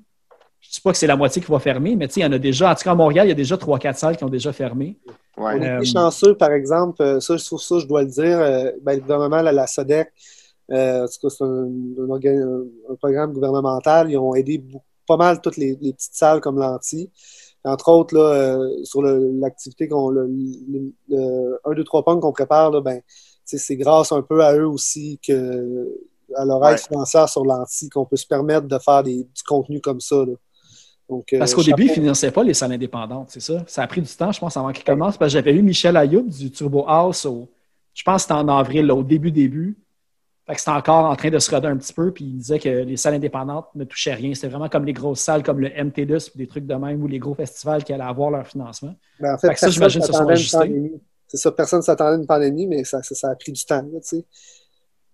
[0.69, 2.23] je ne dis pas que c'est la moitié qui va fermer, mais tu sais, il
[2.23, 4.17] y en a déjà, en tout cas à Montréal, il y a déjà 3-4 salles
[4.17, 4.97] qui ont déjà fermé.
[5.35, 5.53] Ouais.
[5.57, 8.37] On Euh, est chanceux, par exemple, euh, ça, je trouve ça, je dois le dire,
[8.39, 10.11] euh, ben, le gouvernement, la, la SODEC,
[10.71, 15.17] euh, en tout cas, c'est un, un un programme gouvernemental, ils ont aidé beaucoup- pas
[15.17, 17.09] mal toutes les, les petites salles comme l'Anti.
[17.63, 22.31] Entre autres, là, euh, sur l'activité qu'on le, le, le 1, 2, 3 punk qu'on
[22.31, 23.01] prépare, là, ben,
[23.43, 25.89] c'est grâce un peu à eux aussi que
[26.35, 26.77] à leur aide Ouais.
[26.77, 30.17] financière sur l'Anti qu'on peut se permettre de faire des, du contenu comme ça.
[30.17, 30.33] Là.
[31.09, 33.63] Donc, euh, Parce qu'au début, ils ne finançaient pas les salles indépendantes, c'est ça?
[33.67, 35.17] Ça a pris du temps, je pense, avant qu'ils commencent.
[35.17, 37.49] Parce que j'avais eu Michel Ayoub du Turbo House, au-
[37.95, 39.77] je pense que c'était en avril, là, au début, début.
[40.45, 42.59] Fait que c'était encore en train de se roder un petit peu, puis il disait
[42.59, 44.33] que les salles indépendantes ne touchaient rien.
[44.33, 47.07] C'était vraiment comme les grosses salles comme le MT2 ou des trucs de même, ou
[47.07, 48.95] les gros festivals qui allaient avoir leur financement.
[49.19, 51.01] Ben, en fait, Fait que ça, personne j'imagine pandémie.
[51.27, 53.63] C'est ça, personne ne s'attendait à une pandémie, mais ça, ça, ça a pris du
[53.63, 53.81] temps.
[53.81, 54.25] Là, tu sais.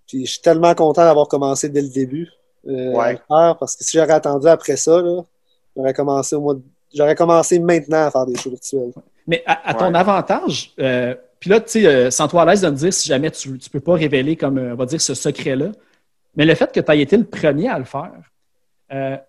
[0.08, 2.30] Puis je suis tellement content d'avoir commencé dès le début
[2.68, 3.18] euh, Ouais.
[3.30, 5.22] parce que si j'aurais attendu après ça, là,
[5.76, 6.64] j'aurais commencé au mois de-
[6.94, 8.92] J'aurais commencé maintenant à faire des shows virtuels.
[9.28, 9.98] Mais à, à ton Ouais.
[10.00, 13.32] avantage, euh, puis là, tu sais, euh, sens-toi à l'aise de me dire si jamais
[13.32, 15.72] tu ne peux pas révéler comme, euh, on va dire, ce secret-là.
[16.38, 18.14] Mais le fait que tu aies été le premier à le faire,
[18.94, 19.24] euh, tu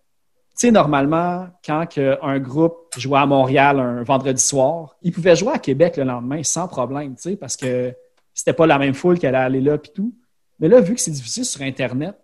[0.55, 5.53] sais, normalement, quand que un groupe jouait à Montréal un vendredi soir, il pouvait jouer
[5.55, 7.93] à Québec le lendemain sans problème, tu sais, parce que
[8.33, 10.15] c'était pas la même foule qui allait aller là puis tout.
[10.61, 12.17] Mais là, vu que c'est diffusé sur Internet,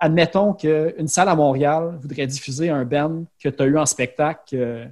[0.00, 4.56] admettons qu'une salle à Montréal voudrait diffuser un band que tu as eu en spectacle
[4.56, 4.86] euh,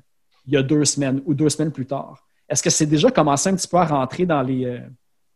[0.46, 2.22] il y a deux semaines ou deux semaines plus tard.
[2.48, 4.78] Est-ce que c'est déjà commencé un petit peu à rentrer dans les, euh,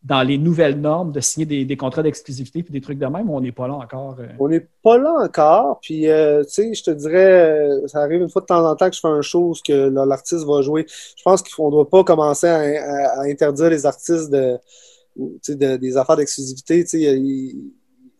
[0.02, 3.36] dans les nouvelles normes de signer des, contrats d'exclusivité et des trucs de même ou
[3.36, 4.16] on n'est pas là encore?
[4.20, 4.28] euh?
[4.38, 8.40] On n'est pas là encore, puis tu sais, je te dirais, ça arrive une fois
[8.40, 10.86] de temps en temps que je fais un show que l'artiste va jouer.
[10.88, 14.58] Je pense qu'on ne doit pas commencer à, interdire les artistes de,
[15.76, 16.84] des affaires d'exclusivité.
[16.84, 17.18] Tu sais,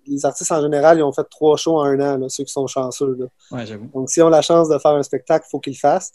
[0.06, 2.52] les artistes en général, ils ont fait trois shows en un an, là, ceux qui
[2.52, 3.14] sont chanceux.
[3.18, 3.26] Là.
[3.50, 3.88] Ouais, j'avoue.
[3.94, 6.12] Donc, s'ils ont la chance de faire un spectacle, il faut qu'ils le fassent.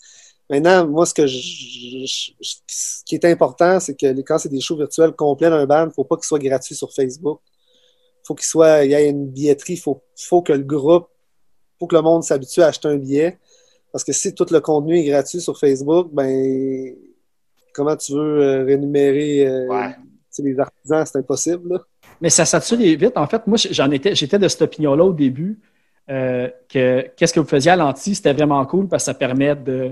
[0.50, 4.50] Maintenant, moi, ce, que je, je- je- ce qui est important, c'est que quand c'est
[4.50, 7.42] des shows virtuels complets d'un band, il ne faut pas qu'ils soient gratuits sur Facebook.
[8.24, 9.74] Il faut qu'il y ait une billetterie.
[9.74, 11.08] Il faut, faut que le groupe,
[11.80, 13.38] faut que le monde s'habitue à acheter un billet.
[13.92, 16.96] Parce que si tout le contenu est gratuit sur Facebook, ben,
[17.74, 19.96] comment tu veux euh, rémunérer euh, Ouais.
[20.40, 21.06] les artisans?
[21.06, 21.74] C'est impossible.
[21.74, 21.80] là.
[22.22, 23.16] Mais ça sature vite.
[23.16, 25.60] En fait, moi, j'en étais, j'étais de cette opinion-là au début,
[26.10, 29.56] euh, que qu'est-ce que vous faisiez à l'anti, c'était vraiment cool parce que ça permet
[29.56, 29.92] de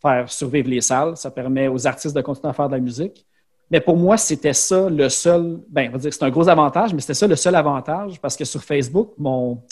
[0.00, 3.26] faire survivre les salles, ça permet aux artistes de continuer à faire de la musique.
[3.70, 6.92] Mais pour moi, c'était ça le seul, ben, on va dire c'est un gros avantage,
[6.92, 9.62] mais c'était ça le seul avantage parce que sur Facebook, mon,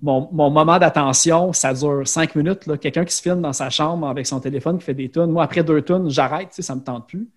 [0.00, 2.66] mon, mon moment d'attention, ça dure cinq minutes.
[2.66, 2.76] là.
[2.76, 5.26] Quelqu'un qui se filme dans sa chambre avec son téléphone, qui fait des tunes.
[5.26, 7.28] Moi, après deux tunes, j'arrête, ça ne me tente plus.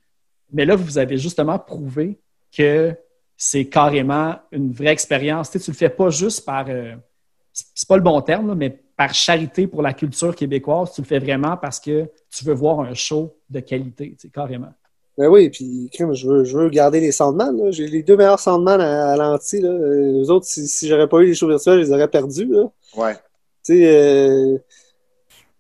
[0.54, 2.20] Mais là, vous avez justement prouvé
[2.56, 2.96] que
[3.44, 5.50] c'est carrément une vraie expérience.
[5.50, 6.94] Tu ne le fais pas juste par, euh,
[7.52, 10.92] c'est pas le bon terme, là, mais par charité pour la culture québécoise.
[10.94, 14.30] Tu le fais vraiment parce que tu veux voir un show de qualité, tu sais,
[14.30, 14.72] carrément.
[15.18, 17.58] Ben oui, puis crime, je veux, je veux garder les soundman.
[17.58, 17.72] là.
[17.72, 19.60] J'ai les deux meilleurs soundman à, à l'anti.
[19.60, 19.70] là.
[19.70, 22.46] Euh, Les autres, si, si j'aurais pas eu les shows virtuels, je les aurais perdus.
[22.46, 22.66] là.
[22.96, 23.16] Ouais.
[23.66, 24.58] Tu sais, euh,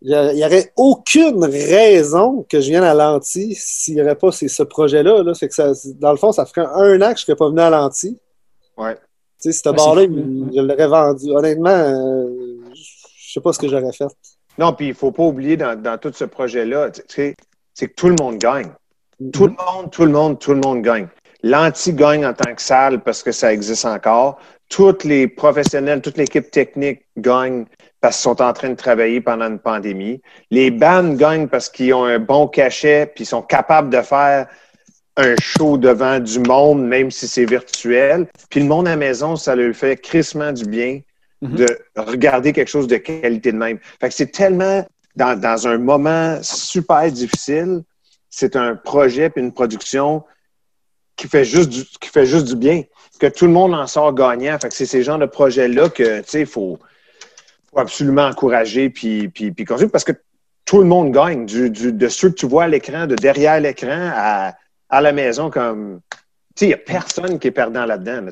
[0.01, 4.63] il n'y aurait aucune raison que je vienne à l'anti s'il n'y aurait pas ce
[4.63, 5.21] projet-là.
[5.21, 5.33] Là.
[5.35, 7.49] Fait que ça, dans le fond, ça ferait un an que je ne serais pas
[7.49, 8.19] venu à l'anti.
[8.77, 8.95] Ouais.
[9.41, 10.49] Tu sais, ce bar-là, hein.
[10.55, 11.31] je l'aurais vendu.
[11.31, 12.27] Honnêtement, euh,
[12.73, 14.07] je sais pas ce que j'aurais fait.
[14.57, 17.35] Non, puis il ne faut pas oublier dans, dans tout ce projet-là, tu sais,
[17.73, 18.71] c'est que tout le monde gagne.
[19.31, 21.07] Tout le monde, tout le monde, tout le monde gagne.
[21.43, 24.39] L'anti gagne en tant que salle parce que ça existe encore.
[24.67, 27.65] Tous les professionnels, toute l'équipe technique gagne
[28.01, 30.21] parce qu'ils sont en train de travailler pendant une pandémie.
[30.49, 34.47] Les bands gagnent parce qu'ils ont un bon cachet puis ils sont capables de faire
[35.17, 38.27] un show devant du monde, même si c'est virtuel.
[38.49, 41.01] Puis le monde à la maison, ça leur fait crissement du bien
[41.41, 41.55] Mhm.
[41.55, 43.79] de regarder quelque chose de qualité de même.
[43.99, 44.85] Fait que c'est tellement
[45.15, 47.81] dans, dans un moment super difficile,
[48.29, 50.23] c'est un projet puis une production
[51.15, 52.83] qui fait juste du, qui fait juste du bien,
[53.19, 54.57] que tout le monde en sort gagnant.
[54.59, 56.77] Fait que c'est ces genres de projets-là que, tu sais, il faut,
[57.75, 60.13] absolument encourager puis, puis, puis parce que
[60.65, 64.11] tout le monde gagne, du, de ceux que tu vois à l'écran, de derrière l'écran
[64.13, 66.17] à, la maison, comme, tu
[66.55, 68.27] sais, il n'y a personne qui est perdant là-dedans.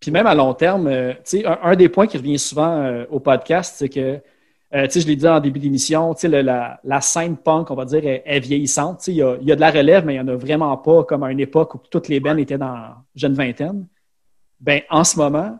[0.00, 1.14] Puis même à long terme, euh,
[1.44, 4.20] un, un des points qui revient souvent euh, au podcast, c'est que,
[4.74, 8.22] euh, je l'ai dit en début d'émission, la, la scène punk, on va dire, est,
[8.26, 9.06] est vieillissante.
[9.06, 11.30] Il y a, de la relève, mais il n'y en a vraiment pas comme à
[11.30, 13.86] une époque où toutes les bands étaient dans jeune vingtaine.
[14.60, 15.58] Ben, en ce moment,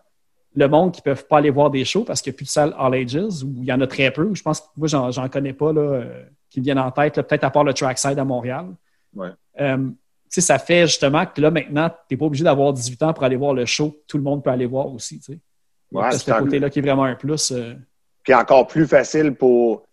[0.54, 2.44] le monde qui ne peuvent pas aller voir des shows parce qu'il n'y a plus
[2.44, 4.30] de salle All Ages, ou il y en a très peu.
[4.34, 7.14] Je pense que moi, j'en, j'en connais pas là, euh, qui me viennent en tête,
[7.14, 8.66] peut-être à part le Trackside à Montréal.
[9.14, 9.30] Ouais.
[9.60, 9.88] Euh,
[10.28, 13.36] ça fait justement que là, maintenant, tu n'es pas obligé d'avoir 18 ans pour aller
[13.36, 13.96] voir le show.
[14.08, 15.20] Tout le monde peut aller voir aussi.
[15.92, 17.52] Ouais, c'est ce côté-là qui est vraiment un plus.
[17.52, 17.74] euh,
[18.22, 19.86] Puis encore plus facile pour.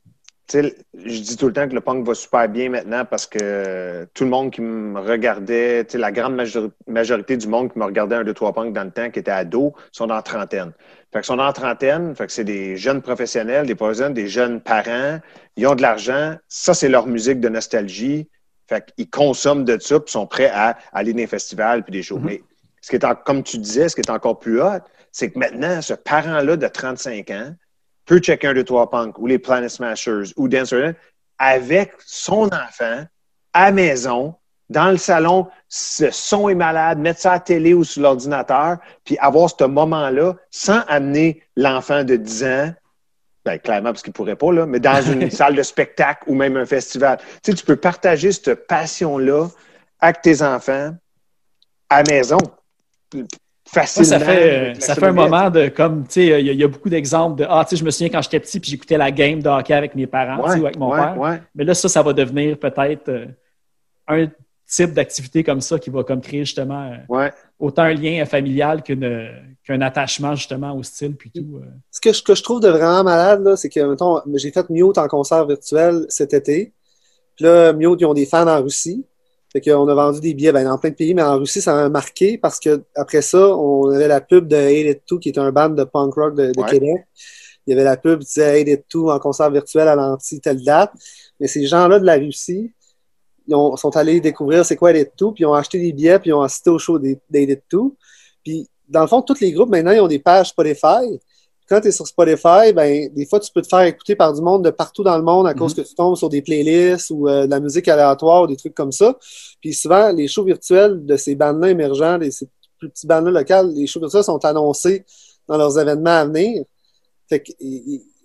[0.54, 4.24] Je dis tout le temps que le punk va super bien maintenant parce que tout
[4.24, 7.86] le monde qui me regardait, tu sais, la grande majori- majorité du monde qui me
[7.86, 10.72] regardait un, deux, trois punk dans le temps, qui était ado, sont en trentaine.
[11.14, 14.62] Fait que sont en trentaine, fait que c'est des jeunes professionnels, des professionnels, des jeunes
[14.62, 15.20] parents,
[15.56, 18.30] ils ont de l'argent, ça c'est leur musique de nostalgie.
[18.68, 22.04] Fait qu'ils consomment de ça, puis sont prêts à aller dans les festivals puis des
[22.04, 22.20] shows.
[22.20, 22.26] Mhm.
[22.26, 22.42] Mais
[22.80, 24.80] ce qui est en- comme tu disais, ce qui est encore plus hot,
[25.12, 27.54] c'est que maintenant, ce parent-là de 35 ans,
[28.06, 30.94] peut checker un, deux, trois punk ou les Planet Smashers ou Dancer
[31.38, 33.06] avec son enfant
[33.54, 34.36] à maison,
[34.70, 38.78] dans le salon, ce son est malade, mettre ça à la télé ou sur l'ordinateur,
[39.04, 42.74] puis avoir ce moment-là sans amener l'enfant de 10 ans,
[43.44, 46.56] ben, clairement parce qu'il pourrait pas, là, mais dans une salle de spectacle ou même
[46.56, 47.18] un festival.
[47.44, 49.48] Tu sais, tu peux partager cette passion-là
[50.00, 50.96] avec tes enfants
[51.90, 52.38] à la maison.
[53.74, 54.10] Moi, Facilement.
[54.10, 56.60] ça fait, euh, ça fait un moment de comme, tu sais, il y, a- il
[56.60, 58.70] y a beaucoup d'exemples de Ah, tu sais, je me souviens quand j'étais petit puis
[58.72, 61.18] j'écoutais la game de hockey avec mes parents, tu sais, ou avec mon ouais, père.
[61.18, 61.42] ouais.
[61.56, 63.26] Mais là, ça, ça va devenir peut-être euh,
[64.08, 64.28] un
[64.68, 67.32] type d'activité comme ça qui va comme créer justement euh, Ouais.
[67.60, 71.60] autant un lien familial qu'un attachement justement au style puis tout.
[71.62, 71.66] euh.
[71.92, 74.70] Ce que je, que je trouve de vraiment malade, là, c'est que, mettons, j'ai fait
[74.70, 76.74] Mute en concert virtuel cet été.
[77.38, 79.06] Puis là, Mute, ils ont des fans en Russie.
[79.52, 81.74] Fait qu'on a vendu des billets ben, dans plein de pays, mais en Russie, ça
[81.74, 85.30] m'a marqué parce que après ça, on avait la pub de Hate It Too, qui
[85.30, 86.70] est un band de punk rock de, de Ouais.
[86.70, 87.06] Québec.
[87.68, 90.40] Il y avait la pub qui disait Hate It Too en concert virtuel à l'anti
[90.40, 90.92] telle date.
[91.40, 92.72] Mais ces gens-là de la Russie,
[93.48, 95.92] ils ont- sont allés découvrir c'est quoi Hate It Too, puis ils ont acheté des
[95.92, 97.96] billets, puis ils ont assisté au show d'Hate It Too.
[98.44, 101.20] Puis, dans le fond, tous les groupes, maintenant, ils ont des pages Spotify.
[101.72, 104.42] Quand tu es sur Spotify, ben, des fois, tu peux te faire écouter par du
[104.42, 107.30] monde de partout dans le monde à cause que tu tombes sur des playlists ou
[107.30, 109.18] euh, de la musique aléatoire ou des trucs comme ça.
[109.62, 113.88] Puis souvent, les shows virtuels de ces bandes-là émergents, ces plus petits bandes-là locales, les
[113.88, 115.06] shows virtuels sont annoncés
[115.48, 116.66] dans leurs événements à venir.
[117.30, 117.54] Fait que,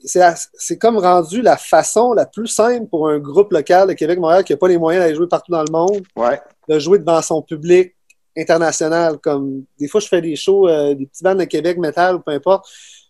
[0.03, 4.55] c'est comme rendu la façon la plus simple pour un groupe local de Québec-Montréal qui
[4.55, 6.41] n'a pas les moyens d'aller jouer partout dans le monde Ouais.
[6.69, 7.95] de jouer devant son public
[8.37, 9.19] international.
[9.19, 12.19] Comme des fois, je fais des shows, euh, des petits bandes de Québec, métal ou
[12.19, 12.67] peu importe.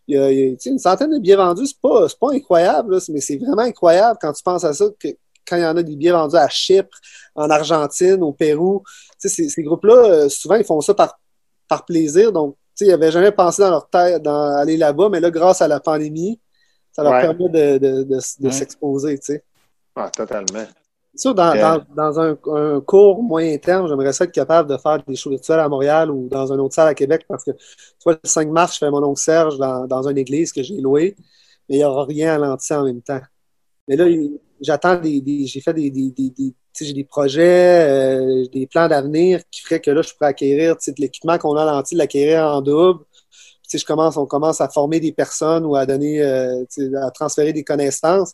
[0.08, 2.06] Il y a, il y a, tu sais, une centaine de billets vendus, c'est pas,
[2.20, 5.08] pas incroyable, là, mais c'est vraiment incroyable quand tu penses à ça, que
[5.48, 6.96] quand il y en a des billets vendus à Chypre,
[7.34, 8.82] en Argentine, au Pérou.
[9.18, 11.18] Ces, ces groupes-là, euh, souvent, ils font ça par,
[11.68, 12.32] par plaisir.
[12.32, 15.80] Donc, ils n'avaient jamais pensé dans leur tête d'aller là-bas, mais là, grâce à la
[15.80, 16.40] pandémie,
[16.92, 17.20] ça leur Ouais.
[17.22, 18.52] permet de, de, de, de Ouais.
[18.52, 19.44] s'exposer, tu sais.
[19.94, 20.64] Ah, totalement.
[21.24, 25.16] Dans, dans, dans un, un court moyen terme, j'aimerais ça être capable de faire des
[25.16, 27.58] shows virtuels à Montréal ou dans une autre salle à Québec parce que, tu
[28.04, 30.76] vois, le 5 mars, je fais mon oncle Serge dans, dans une église que j'ai
[30.80, 31.16] louée,
[31.68, 33.20] mais il n'y aura rien à l'anti en même temps.
[33.88, 34.06] Mais là,
[34.60, 39.40] j'attends des, des- j'ai fait des, des, des, j'ai des projets, euh, des plans d'avenir
[39.50, 41.94] qui feraient que là, je pourrais acquérir, tu sais, de l'équipement qu'on a à l'anti,
[41.94, 43.04] de l'acquérir en double.
[43.62, 46.64] Tu sais, je commence, on commence à former des personnes ou à donner, euh,
[47.02, 48.32] à transférer des connaissances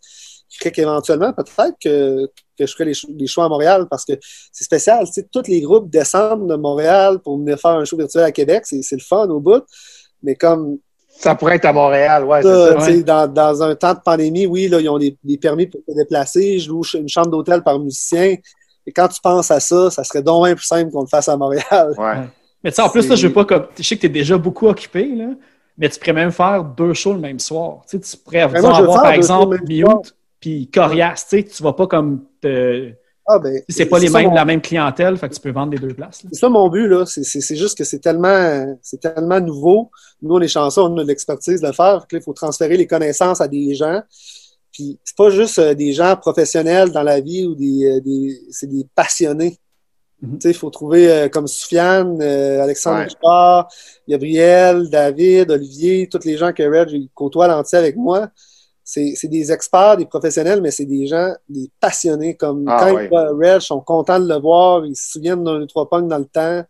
[0.53, 2.27] qui ferait qu'éventuellement, peut-être que,
[2.59, 4.13] que je ferais les, shows- des shows à Montréal parce que
[4.53, 5.07] c'est spécial.
[5.07, 8.33] Tu sais, tous les groupes descendent de Montréal pour venir faire un show virtuel à
[8.33, 8.65] Québec.
[8.67, 9.65] C'est c'est le fun au bout.
[10.23, 10.79] Mais comme
[11.19, 14.69] Ça pourrait être à Montréal, ouais, c'est ça, dans, dans un temps de pandémie, oui,
[14.69, 16.59] là, ils ont des, des permis pour se déplacer.
[16.59, 18.37] Je loue une chambre d'hôtel par musicien.
[18.87, 21.29] Et quand tu penses à ça, ça serait donc bien plus simple qu'on le fasse
[21.29, 21.95] à Montréal.
[21.97, 22.29] Ouais.
[22.65, 23.67] Mais tu sais, en plus, là, je veux pas comme.
[23.77, 25.31] Je sais que tu es déjà beaucoup occupé, là,
[25.79, 27.83] mais tu pourrais même faire deux shows le même soir.
[27.89, 29.59] Tu, sais, tu pourrais veux avoir, par exemple.
[29.69, 31.25] Mute puis Corias.
[31.31, 32.91] Tu sais, tu vas pas comme te,
[33.25, 35.71] Ah, ben, C'est pas les mêmes, mon- la même clientèle, fait que tu peux vendre
[35.73, 36.23] les deux places.
[36.33, 37.07] C'est ça mon but, là.
[37.07, 39.93] C'est- C'est c'est juste que c'est tellement, c'est tellement nouveau.
[40.21, 42.05] Nous, on est chanceux, on a de l'expertise de le faire.
[42.11, 44.03] Il faut transférer les connaissances à des gens.
[44.73, 48.41] Puis, c'est pas juste euh, des gens professionnels dans la vie ou des, euh, des
[48.51, 49.57] c'est des passionnés.
[50.21, 53.05] Tu sais, il faut trouver euh, comme Soufiane, euh, Alexandre Ouais.
[53.05, 53.69] Richard,
[54.09, 58.29] Gabriel, David, Olivier, tous les gens que Red côtoie l'entier avec moi.
[58.93, 62.37] C'est c'est des experts, des professionnels, mais c'est des gens, des passionnés.
[62.37, 65.43] Comme Ah, quand ils voient Red, ils sont contents de le voir, ils se souviennent
[65.43, 66.63] d'un ou trois punks dans le temps.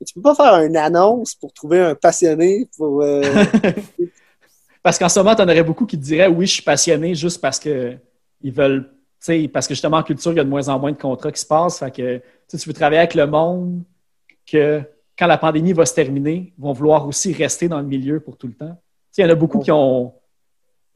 [0.00, 3.02] Mais tu peux pas faire une annonce pour trouver un passionné pour.
[3.02, 3.22] euh,
[4.82, 7.14] Parce qu'en ce moment, tu en aurais beaucoup qui te diraient oui, je suis passionné
[7.14, 7.96] juste parce que
[8.42, 8.90] ils veulent,
[9.24, 10.98] tu sais, parce que justement en culture, il y a de moins en moins de
[10.98, 11.78] contrats qui se passent.
[11.78, 13.84] Fait que tu veux travailler avec le monde
[14.44, 14.82] que
[15.16, 18.36] quand la pandémie va se terminer, ils vont vouloir aussi rester dans le milieu pour
[18.36, 18.74] tout le temps.
[18.74, 18.82] Tu
[19.12, 20.12] sais, il y en a beaucoup qui ont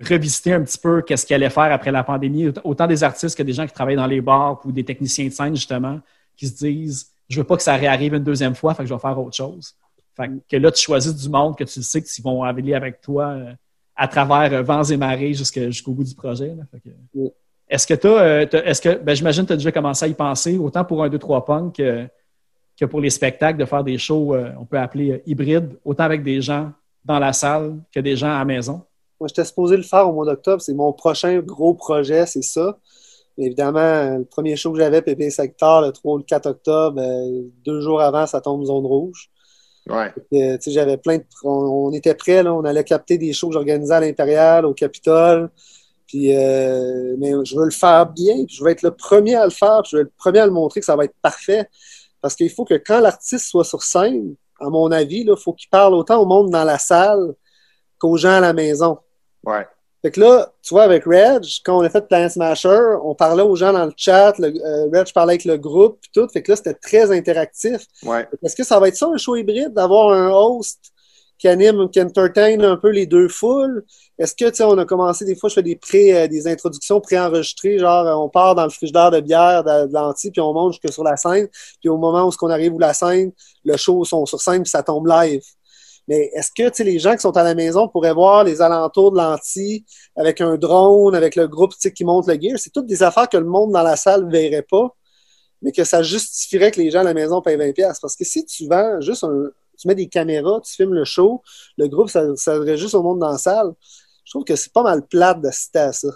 [0.01, 2.49] revisité un petit peu qu'est-ce qu'ils allaient faire après la pandémie.
[2.65, 5.33] Autant des artistes que des gens qui travaillent dans les bars ou des techniciens de
[5.33, 6.01] scène, justement,
[6.37, 8.95] qui se disent Je veux pas que ça réarrive une deuxième fois, fait que je
[8.95, 9.75] vais faire autre chose.
[10.17, 13.29] Fait que là, tu choisis du monde que tu sais qu'ils vont aller avec toi
[13.29, 13.53] euh,
[13.99, 16.55] à travers euh, vents et marées jusqu'au bout du projet.
[17.69, 20.15] Est-ce que tu as, est-ce que, ben, j'imagine que tu as déjà commencé à y
[20.15, 22.09] penser, autant pour un 2-3 punk que,
[22.79, 26.05] que pour les spectacles, de faire des shows, euh, on peut appeler euh, hybrides, autant
[26.05, 26.73] avec des gens
[27.05, 28.83] dans la salle que des gens à la maison?
[29.21, 30.63] Moi, j'étais supposé le faire au mois d'octobre.
[30.63, 32.79] C'est mon prochain gros projet, c'est ça.
[33.37, 37.01] Mais évidemment, le premier show que j'avais, Pépé Secteur, le 3 ou le 4 octobre,
[37.01, 39.31] euh, deux jours avant, ça tombe zone rouge.
[39.89, 40.13] Ouais.
[40.35, 41.25] Euh, tu sais, j'avais plein de.
[41.45, 44.75] On, on était prêts, là, on allait capter des shows que j'organisais à l'Impérial, au
[44.75, 45.51] Capitole.
[46.07, 49.45] Puis, euh, mais je veux le faire bien, puis je veux être le premier à
[49.45, 51.15] le faire, puis je veux être le premier à le montrer que ça va être
[51.23, 51.69] parfait.
[52.21, 55.69] Parce qu'il faut que quand l'artiste soit sur scène, à mon avis, il faut qu'il
[55.69, 57.35] parle autant au monde dans la salle
[57.99, 58.99] qu'aux gens à la maison.
[59.49, 59.67] Ouais.
[60.03, 63.43] Fait que là, tu vois, avec Reg, quand on a fait Planet Smasher, on parlait
[63.43, 66.29] aux gens dans le chat, le, euh, Reg parlait avec le groupe, puis tout.
[66.29, 67.83] Fait que là, c'était très interactif.
[68.05, 68.29] Ouais.
[68.45, 70.79] Est-ce que ça va être ça, un show hybride, d'avoir un host
[71.37, 73.85] qui anime, qui entertain un peu les deux foules?
[74.19, 76.47] Est-ce que, tu sais, on a commencé, des fois, je fais des pré, euh, des
[76.47, 80.41] introductions préenregistrées, genre, euh, on part dans le frigidaire de bière de, de l'anti, puis
[80.41, 81.49] on monte jusque sur la scène,
[81.81, 83.33] puis au moment où on arrive où la scène,
[83.65, 85.43] le show sont sur scène, puis ça tombe live.
[86.09, 89.19] Mais est-ce que, les gens qui sont à la maison pourraient voir les alentours de
[89.19, 89.85] l'anti
[90.17, 92.59] avec un drone, avec le groupe, qui monte le gear?
[92.59, 94.95] C'est toutes des affaires que le monde dans la salle ne verrait pas
[95.61, 97.73] mais que ça justifierait que les gens à la maison payent 20$.
[97.75, 98.01] piastres.
[98.01, 99.51] Parce que si tu vends juste un.
[99.77, 101.43] Tu mets des caméras, tu filmes le show,
[101.77, 103.73] le groupe, ça s'adresse juste au monde dans la salle.
[104.25, 106.09] Je trouve que c'est pas mal plate d'assister à ça.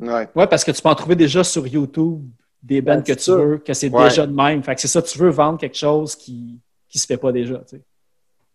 [0.00, 0.28] Ouais.
[0.34, 2.22] Oui, parce que tu peux en trouver déjà sur YouTube
[2.62, 3.36] des bands Ouais, que c'est tu ça.
[3.36, 4.04] veux, que c'est Ouais.
[4.08, 4.62] déjà de même.
[4.62, 6.60] Fait que c'est ça, tu veux vendre quelque chose qui
[6.94, 7.58] ne se fait pas déjà.
[7.58, 7.82] tu sais.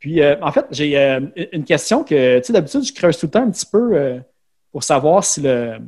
[0.04, 1.22] Puis, euh, en fait, j'ai euh,
[1.54, 4.20] une question que, tu sais, d'habitude, je creuse tout le temps un petit peu euh,
[4.70, 5.78] pour savoir si le.
[5.78, 5.86] Tu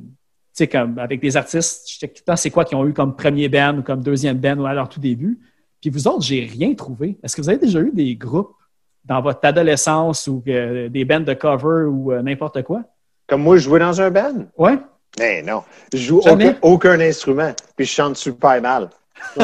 [0.53, 3.13] sais, comme avec des artistes, je tout le temps c'est quoi qu'ils ont eu comme
[3.17, 5.37] premier band ou comme deuxième band ou à leur tout début.
[5.81, 7.17] Puis vous autres, j'ai rien trouvé.
[7.23, 8.55] Est-ce que vous avez déjà eu des groupes
[9.03, 12.83] dans votre adolescence ou des bands de cover ou n'importe quoi?
[13.27, 14.45] Comme moi, je jouais dans un band?
[14.57, 14.77] Ouais?
[15.19, 15.61] Mais non.
[15.91, 16.21] Je joue
[16.61, 18.89] aucun instrument, puis je chante super mal.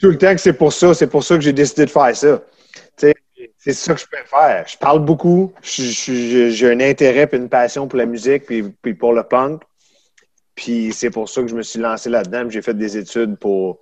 [0.00, 2.16] tout le temps que c'est pour ça, c'est pour ça que j'ai décidé de faire
[2.16, 2.42] ça.
[2.96, 3.14] Tu sais,
[3.58, 4.66] C'est ça que je préfère.
[4.66, 9.12] Je parle beaucoup, j'ai un intérêt et une passion pour la musique puis, puis pour
[9.12, 9.62] le punk.
[10.54, 12.48] Puis c'est pour ça que je me suis lancé là-dedans.
[12.48, 13.80] J'ai fait des études pour,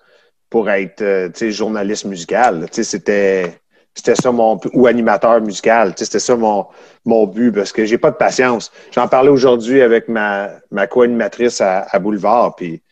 [0.48, 2.66] pour être euh, journaliste musical.
[2.70, 3.58] C'était
[3.94, 5.92] c'était ça mon ou animateur musical.
[5.96, 6.66] C'était ça mon,
[7.04, 8.72] mon but parce que j'ai pas de patience.
[8.90, 12.56] J'en parlais aujourd'hui avec ma, ma co-animatrice à, Boulevard.
[12.56, 12.82] Puis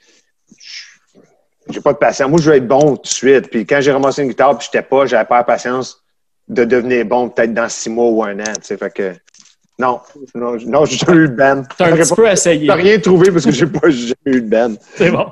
[1.71, 2.29] j'ai pas de patience.
[2.29, 3.51] Moi, je veux être bon tout de suite.
[3.51, 6.05] Puis quand j'ai ramassé une guitare, puis j'étais pas, j'avais pas la patience
[6.51, 8.53] de devenir bon peut-être dans six mois ou un an.
[8.57, 9.13] Tu sais, fait que
[9.79, 10.01] non,
[10.35, 11.63] non, non j'ai jamais eu de band.
[11.79, 12.67] T'as un petit peu essayé.
[12.67, 13.89] J'ai rien trouvé parce que j'ai pas
[14.27, 14.75] eu de band.
[14.97, 15.27] C'est bon.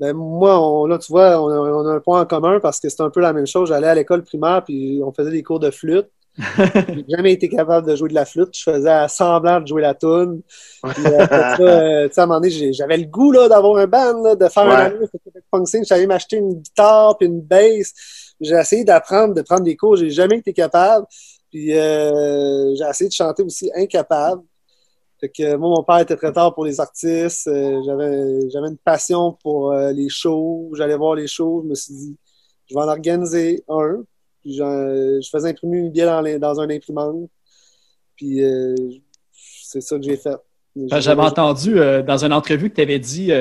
[0.00, 2.80] Ben, moi, on- là, tu vois, on a, on a un point en commun parce
[2.80, 3.68] que c'est un peu la même chose.
[3.68, 6.08] J'allais à l'école primaire puis on faisait des cours de flûte.
[6.88, 8.50] J'ai jamais été capable de jouer de la flûte.
[8.56, 10.40] Je faisais à semblant de jouer la tune.
[10.84, 13.86] Puis, euh, après ça, euh, à un moment donné, j'avais le goût là, d'avoir un
[13.86, 14.72] band, là, de faire Ouais.
[14.74, 15.66] un année.
[15.66, 15.84] Scene.
[15.84, 17.92] J'allais m'acheter une guitare puis une bass.
[18.40, 19.96] J'ai essayé d'apprendre, de prendre des cours.
[19.96, 21.06] J'ai jamais été capable.
[21.50, 24.42] Puis euh, j'ai essayé de chanter aussi incapable.
[25.20, 27.48] Fait que moi, mon père était très tard pour les artistes.
[27.48, 30.70] Euh, j'avais, j'avais une passion pour euh, les shows.
[30.76, 31.62] J'allais voir les shows.
[31.64, 32.16] Je me suis dit,
[32.66, 34.04] je vais en organiser un.
[34.42, 37.28] Puis je faisais imprimer une billet dans, dans un imprimante.
[38.14, 38.74] Puis euh,
[39.32, 40.36] c'est ça que j'ai fait.
[40.76, 43.32] J'avais entendu dans une entrevue que tu avais dit.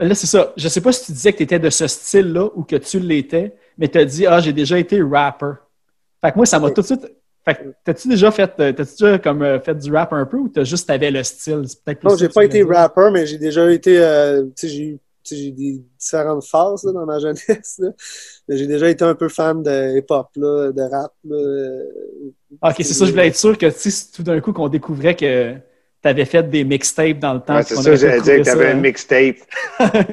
[0.00, 0.52] Là, c'est ça.
[0.56, 3.00] Je sais pas si tu disais que tu étais de ce style-là ou que tu
[3.00, 5.52] l'étais, mais tu as dit Ah, j'ai déjà été rapper.
[6.22, 7.06] Fait que moi, ça m'a tout de suite.
[7.44, 10.36] Fait que t'as-tu déjà fait, euh, t'as-tu déjà comme euh, fait du rap un peu
[10.36, 11.62] ou t'as juste t'avais le style?
[12.02, 13.98] Non, j'ai pas été rapper, mais j'ai déjà été.
[14.00, 17.80] euh, tu sais, j'ai eu j'ai des différentes phases là, dans ma jeunesse.
[18.48, 21.12] j'ai déjà été un peu fan de hip-hop, de rap.
[21.24, 21.82] là.
[22.62, 25.16] Ah, Ok, c'est ça, je voulais être sûr que si tout d'un coup qu'on découvrait
[25.16, 25.54] que
[26.06, 27.56] tu avais fait des mixtapes dans le temps.
[27.56, 29.36] Ouais, c'est ça, j'allais dire que tu avais un mixtape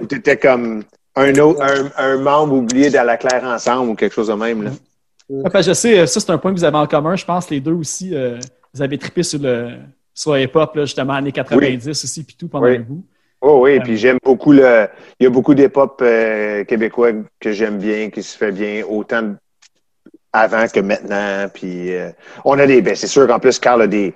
[0.01, 0.83] où tu étais comme
[1.15, 4.63] un, autre, un, un membre oublié dans la claire ensemble ou quelque chose de même.
[4.63, 4.71] Là.
[5.29, 7.15] Ouais, je sais, ça, c'est un point que vous avez en commun.
[7.15, 8.39] Je pense les deux aussi, euh,
[8.73, 9.69] vous avez trippé sur le,
[10.13, 12.77] sur hip-hop, justement, années 90 aussi, puis tout pendant Oui.
[12.77, 13.03] un bout.
[13.45, 14.87] Oh oui, Euh, puis j'aime beaucoup le.
[15.19, 19.35] Il y a beaucoup d'hip-hop euh, québécois que j'aime bien, qui se fait bien, autant
[20.31, 21.47] avant que maintenant.
[21.53, 22.09] Puis euh,
[22.45, 22.81] on a des.
[22.81, 24.13] Ben, c'est sûr qu'en plus, Carl a des.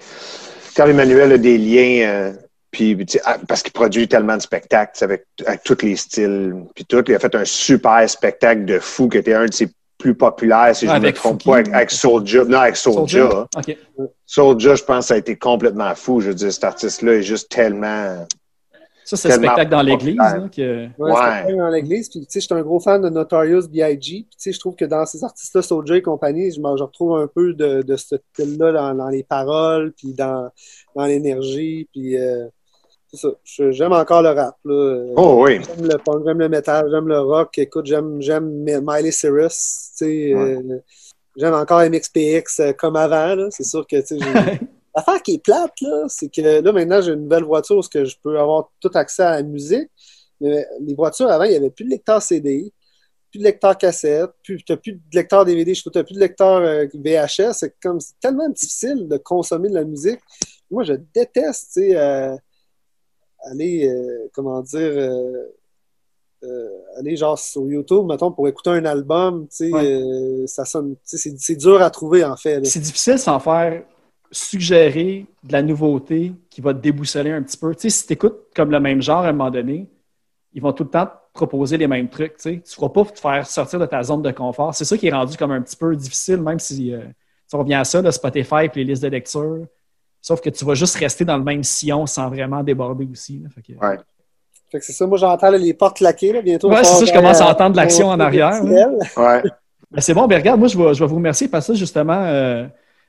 [0.77, 2.07] Carl Emmanuel a des liens.
[2.07, 2.33] euh,
[2.69, 6.53] puis, ah, parce qu'il produit tellement de spectacles avec, avec tous les styles.
[6.75, 9.69] Puis tout, il a fait un super spectacle de fou qui était un de ses
[9.97, 12.43] plus populaires, si je ne me avec trompe pas, avec, avec Soulja.
[12.43, 13.47] Non, avec Soulja.
[13.55, 13.75] Soulja?
[14.27, 16.21] Soulja, je pense que ça a été complètement fou.
[16.21, 18.27] Je veux dire, cet artiste-là est juste tellement.
[19.09, 20.17] Ça, c'est le spectacle dans l'église.
[20.17, 20.85] là, que...
[20.85, 21.13] Ouais, Ouais.
[21.41, 22.09] c'était dans l'église.
[22.09, 23.97] Puis, tu sais, je suis un gros fan de Notorious B.I.G.
[23.99, 27.17] Puis, tu sais, je trouve que dans ces artistes-là, Soulja et compagnie, je, je retrouve
[27.17, 30.49] un peu de, de ce style-là dans, dans les paroles, puis dans,
[30.95, 31.87] dans l'énergie.
[31.93, 32.47] Puis, euh,
[33.13, 33.29] c'est ça.
[33.71, 34.55] J'aime encore le rap.
[34.65, 35.05] Là.
[35.15, 35.61] Oh oui.
[35.63, 37.57] J'aime le punk, j'aime le metal, j'aime le rock.
[37.57, 39.91] Écoute, j'aime, j'aime Miley Cyrus.
[39.97, 40.79] Tu sais, euh,
[41.37, 43.35] j'aime encore MXPX euh, comme avant.
[43.35, 43.47] Là.
[43.51, 44.59] C'est sûr que, tu sais, j'ai-
[44.97, 48.03] L'affaire qui est plate, là, c'est que là, maintenant, j'ai une nouvelle voiture où que
[48.03, 49.89] je peux avoir tout accès à la musique.
[50.41, 52.73] Mais les voitures, avant, il n'y avait plus de lecteur CD,
[53.29, 56.03] plus de lecteur cassette, plus, tu n'as plus de lecteur DVD, je trouve tu n'as
[56.03, 57.53] plus de lecteur euh, VHS.
[57.53, 60.19] C'est comme c'est tellement difficile de consommer de la musique.
[60.71, 62.35] Moi, je déteste, tu sais, euh,
[63.51, 69.69] aller, euh, comment dire, euh, aller genre sur YouTube, mettons, pour écouter un album, tu
[69.69, 70.47] sais, Ouais.
[70.47, 72.59] ça sonne, c'est- c'est dur à trouver, en fait.
[72.61, 72.65] là.
[72.65, 73.83] C'est difficile sans faire
[74.31, 77.73] suggérer de la nouveauté qui va te déboussoler un petit peu.
[77.75, 79.87] Tu sais, si tu écoutes comme le même genre à un moment donné,
[80.53, 82.37] ils vont tout le temps te proposer les mêmes trucs.
[82.37, 82.51] Tu sais.
[82.53, 84.73] Tu ne feras pas te faire sortir de ta zone de confort.
[84.73, 87.01] C'est ça qui est rendu comme un petit peu difficile, même si euh,
[87.45, 89.65] si on revient à ça, là, Spotify et les listes de lecture.
[90.21, 93.39] Sauf que tu vas juste rester dans le même sillon sans vraiment déborder aussi.
[93.39, 93.49] là.
[93.49, 93.97] Fait que- Ouais.
[94.69, 96.69] Fait que c'est ça, moi j'entends là, les portes claquer là, bientôt.
[96.69, 98.61] Ouais, c'est ça, je commence à faire, entendre l'action en arrière.
[98.65, 99.43] Ouais.
[99.89, 101.79] Ben, c'est bon, ben regarde, moi je vais, je vais vous remercier parce que ça,
[101.79, 102.67] justement, euh,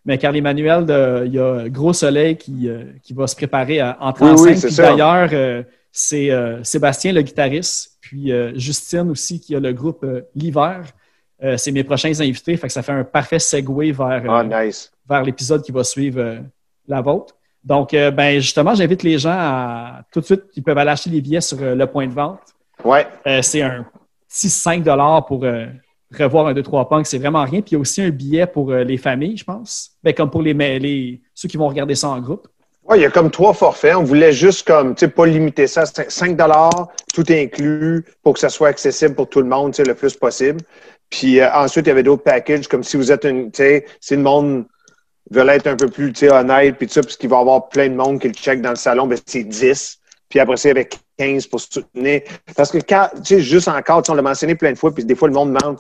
[0.09, 3.79] mais Carl Emmanuel, de- il y a Gros Soleil qui, euh, qui va se préparer
[3.79, 4.59] à entrer Oui, en scène.
[4.71, 9.73] Puis d'ailleurs, euh, c'est euh, Sébastien, le guitariste, puis euh, Justine aussi, qui a le
[9.73, 10.05] groupe
[10.35, 10.81] L'Hiver.
[11.45, 14.91] Euh, c'est mes prochains invités, fait que ça fait un parfait segue vers, Ah, nice.
[15.09, 16.39] vers l'épisode qui va suivre
[16.89, 17.35] la vôtre.
[17.63, 21.11] Donc, euh, ben justement, j'invite les gens à tout de suite, ils peuvent aller acheter
[21.11, 22.41] les billets sur le point de vente.
[22.83, 23.07] Ouais.
[23.27, 23.85] Euh, c'est un
[24.29, 24.83] petit 5
[25.29, 25.67] pour euh,
[26.17, 27.07] revoir un 2-3 punks.
[27.07, 27.61] C'est vraiment rien.
[27.61, 29.93] Puis il y a aussi un billet pour euh, les familles, je pense.
[30.03, 32.49] Ben, comme pour les, ceux qui vont regarder ça en groupe.
[32.85, 33.95] Ouais, il y a comme trois forfaits.
[33.97, 38.35] On voulait juste comme, tu sais, pas limiter ça à 5 dollars, tout inclus, pour
[38.35, 40.61] que ça soit accessible pour tout le monde, tu sais, le plus possible.
[41.11, 43.87] Puis euh, ensuite, il y avait d'autres packages, comme si vous êtes une, tu sais,
[44.01, 44.65] si le monde
[45.31, 47.41] veut être un peu plus, tu sais, honnête, puis tout ça, parce qu'il va y
[47.41, 49.99] avoir plein de monde qui le check dans le salon, ben c'est 10.
[50.31, 50.89] Puis après ça, il y avait
[51.19, 52.23] 15 pour soutenir.
[52.57, 55.15] Parce que quand, tu sais, juste encore, on l'a mentionné plein de fois, puis des
[55.15, 55.79] fois, le monde demande,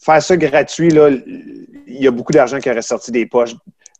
[0.00, 3.54] faire ça gratuit, là, il y a beaucoup d'argent qui aurait sorti des poches.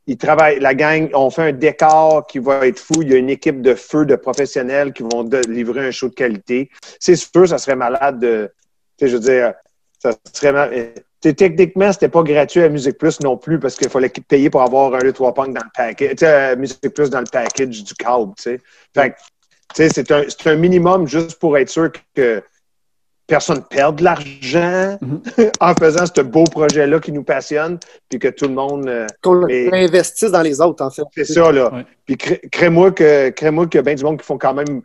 [0.07, 3.03] Ils travaillent, la gang, on fait un décor qui va être fou.
[3.03, 6.15] Il y a une équipe de feu de professionnels qui vont livrer un show de
[6.15, 6.71] qualité.
[6.99, 8.51] C'est sûr, ça serait malade de,
[8.97, 9.53] tu sais, je veux dire,
[9.99, 13.91] ça serait mal- euh, techniquement, c'était pas gratuit à Musique Plus non plus parce qu'il
[13.91, 16.23] fallait payer pour avoir un 2 trois punk dans le package.
[16.23, 18.61] À Musique Plus dans le package du câble, tu sais,
[19.75, 22.43] c'est un, c'est un minimum juste pour être sûr que
[23.27, 25.21] personne perde de l'argent Mhm.
[25.61, 28.89] en faisant ce beau projet-là qui nous passionne, puis que tout le monde.
[28.89, 31.03] euh, Qu'on investisse dans les autres, en fait.
[31.15, 31.73] c'est ça, là.
[31.73, 31.85] Ouais.
[32.07, 34.81] Puis cré- crée-moi que crée-moi qu'il y a bien du monde qui font quand même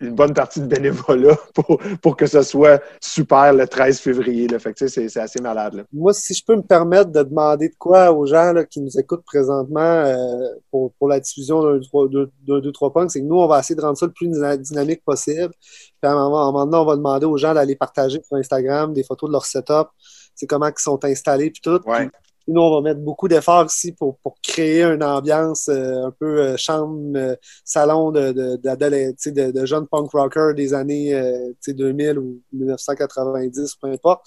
[0.00, 4.48] une bonne partie de bénévolat pour, pour que ce soit super le 13 février.
[4.48, 4.58] Là.
[4.58, 5.74] Fait que, tu sais, c'est, c'est assez malade.
[5.74, 5.82] Là.
[5.92, 8.98] Moi, si je peux me permettre de demander de quoi aux gens là, qui nous
[8.98, 13.60] écoutent présentement euh, pour, pour la diffusion d'un 2-3 punks, c'est que nous, on va
[13.60, 15.52] essayer de rendre ça le plus dyna- dynamique possible.
[15.60, 18.20] Puis à un moment, à un moment donné, on va demander aux gens d'aller partager
[18.26, 19.88] sur Instagram des photos de leur setup,
[20.34, 21.80] c'est comment ils sont installés, puis tout.
[21.86, 22.08] Ouais.
[22.08, 26.10] Puis nous, on va mettre beaucoup d'efforts ici pour, pour créer une ambiance euh, un
[26.10, 27.34] peu euh, chambre, euh,
[27.64, 32.40] salon de, de, de, de jeunes punk rockers des années euh, tu sais, 2000 ou
[32.52, 34.22] 1990, peu importe.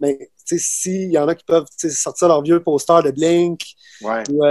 [0.00, 3.60] Mais tu sais, s'il y en a qui peuvent sortir leurs vieux posters de Blink,
[4.02, 4.22] Ouais.
[4.30, 4.42] ou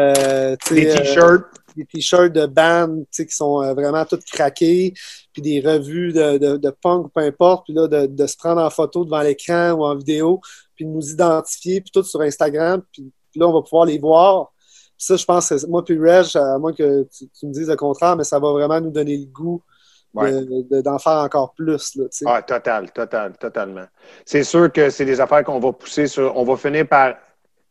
[0.73, 1.43] Des t-shirts.
[1.75, 4.93] des t-shirts de band tu sais, qui sont euh, vraiment toutes craqués,
[5.33, 8.61] puis des revues de, de, de punk, peu importe, puis là, de, de se prendre
[8.61, 10.39] en photo devant l'écran ou en vidéo,
[10.75, 13.97] puis de nous identifier, puis tout sur Instagram, puis, puis là, on va pouvoir les
[13.99, 14.51] voir.
[14.97, 17.67] Puis ça, je pense que moi puis Reg, à moins que tu, tu me dises
[17.69, 19.61] le contraire, mais ça va vraiment nous donner le goût
[20.13, 20.31] Ouais.
[20.31, 21.95] de- de- d'en faire encore plus.
[21.95, 22.05] Là.
[22.27, 23.85] Ah, total, total, totalement.
[24.25, 26.37] C'est sûr que c'est des affaires qu'on va pousser sur.
[26.37, 27.15] On va finir par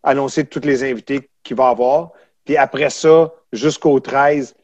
[0.02, 2.10] annoncer tous les invités qu'il va y avoir.
[2.44, 4.56] Puis après ça, jusqu'au 13,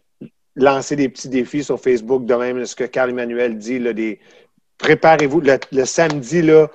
[0.57, 4.19] lancer des petits défis sur Facebook, de même ce que Carl Emmanuel dit, là, des
[4.79, 6.69] préparez-vous le, le samedi, là,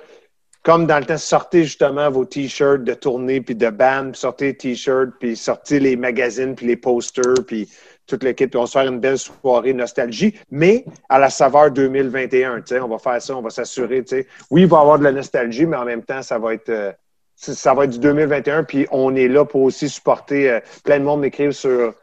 [0.64, 4.56] comme dans le temps, sortez justement vos t-shirts de tournée puis de band, sortez les
[4.56, 7.68] t-shirts, puis sortez les magazines, puis les posters, puis
[8.06, 12.62] toute l'équipe, on se faire une belle soirée nostalgie, mais à la saveur 2021.
[12.62, 14.04] tu sais, On va faire ça, on va s'assurer.
[14.50, 16.70] Oui, il va y avoir de la nostalgie, mais en même temps, ça va être,
[16.70, 16.92] euh,
[17.36, 20.50] ça va être du 2021, puis on est là pour aussi supporter.
[20.50, 21.94] euh, plein de monde m'écrivent sur.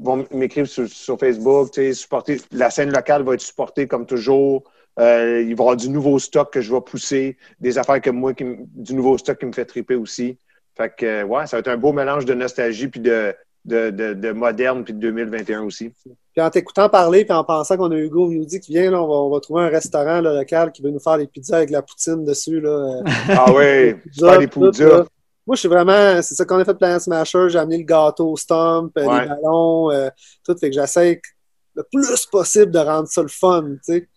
[0.00, 2.36] vont m'écrire sur, sur Facebook, supporter.
[2.52, 4.64] La scène locale va être supportée comme toujours.
[4.98, 8.10] Euh, il va y avoir du nouveau stock que je vais pousser, des affaires que
[8.10, 10.36] moi, qui du nouveau stock qui me fait triper aussi.
[10.76, 13.34] Fait que, euh, ouais, ça va être un beau mélange de nostalgie puis de,
[13.64, 15.92] de, de, de moderne puis de 2021 aussi.
[16.32, 19.06] Puis en t'écoutant parler, puis en pensant qu'on a Hugo Mioudi qui vient, là, on,
[19.06, 21.70] va, on va trouver un restaurant là, local qui veut nous faire des pizzas avec
[21.70, 22.60] la poutine dessus.
[22.60, 25.04] Là, euh, Ah oui, faire des pizzas.
[25.46, 26.20] Moi, je suis vraiment.
[26.22, 27.48] C'est ça qu'on a fait Planet Smasher.
[27.48, 29.02] J'ai amené le gâteau au stomp, Ouais.
[29.22, 30.08] les ballons, euh,
[30.44, 30.56] tout.
[30.56, 31.20] Fait que j'essaie
[31.74, 34.08] le plus possible de rendre ça le fun, tu sais.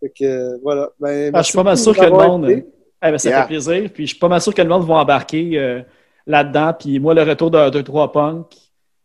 [0.00, 0.88] Fait que voilà.
[1.00, 2.48] Ben, Ah, je suis pas mal sûr que le monde.
[2.50, 2.64] eh
[3.02, 3.42] ben, ça Yeah.
[3.42, 3.90] fait plaisir.
[3.92, 5.82] Puis je suis pas mal sûr que le monde va embarquer euh,
[6.26, 6.72] là-dedans.
[6.78, 8.46] Puis moi, le retour de 2-3 Punk,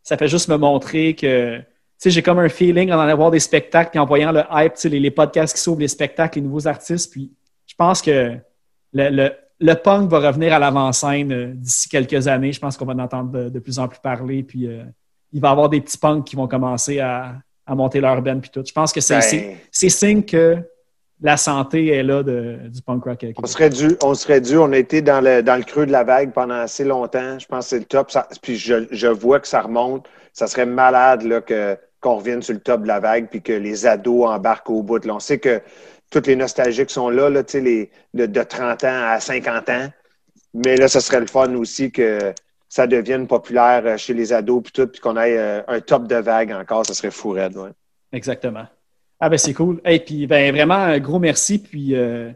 [0.03, 1.57] ça fait juste me montrer que.
[1.57, 1.63] Tu
[1.97, 4.73] sais, j'ai comme un feeling en allant voir des spectacles, puis en voyant le hype,
[4.73, 7.11] tu sais, les, les podcasts qui s'ouvrent, les spectacles, les nouveaux artistes.
[7.11, 7.31] Puis
[7.65, 8.35] je pense que
[8.91, 12.51] le, le, le punk va revenir à l'avant-scène euh, d'ici quelques années.
[12.51, 14.43] Je pense qu'on va en entendre de, de plus en plus parler.
[14.43, 14.83] Puis euh,
[15.31, 17.35] il va y avoir des petits punks qui vont commencer à,
[17.65, 18.39] à monter leur band.
[18.41, 18.63] Puis tout.
[18.67, 20.57] Je pense que c'est Ben, c'est- c'est signe que
[21.23, 23.25] la santé est là de- du punk rock.
[23.41, 24.57] On serait dû, on serait dû.
[24.57, 27.39] On a été dans le, dans le creux de la vague pendant assez longtemps.
[27.39, 28.11] Je pense que c'est le top.
[28.11, 30.05] Ça- puis je, je vois que ça remonte.
[30.33, 33.53] Ça serait malade là, que, qu'on revienne sur le top de la vague puis que
[33.53, 35.03] les ados embarquent au bout.
[35.05, 35.61] Là, on sait que
[36.11, 39.87] tous les nostalgiques sont là, là les, de, de 30 ans à 50 ans.
[40.53, 42.33] Mais là, ce serait le fun aussi que
[42.67, 46.07] ça devienne populaire euh, chez les ados puis tout, puis qu'on ait euh, un top
[46.07, 46.85] de vague encore.
[46.85, 47.69] Ça serait fou raide, ouais.
[48.11, 48.65] Exactement.
[49.25, 49.79] Ah ben c'est cool.
[49.85, 51.57] Et puis ben vraiment un gros merci.
[51.57, 52.29] Puis euh,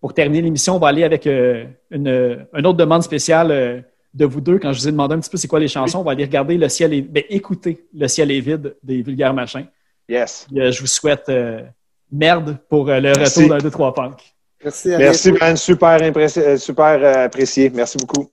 [0.00, 3.80] pour terminer l'émission, on va aller avec euh, une, une autre demande spéciale euh,
[4.14, 4.60] de vous deux.
[4.60, 6.24] Quand je vous ai demandé un petit peu c'est quoi les chansons, on va aller
[6.24, 9.66] regarder le ciel est ben, écouter le ciel est vide des vulgaires machins.
[10.08, 10.46] Yes.
[10.48, 11.62] Puis, euh, je vous souhaite euh,
[12.12, 13.40] merde pour euh, le Merci.
[13.40, 14.34] retour d'un 2 3 punk.
[14.62, 14.94] Merci.
[14.94, 15.56] à Merci, man.
[15.56, 15.98] Super,
[16.60, 17.68] super apprécié.
[17.70, 18.30] Merci beaucoup.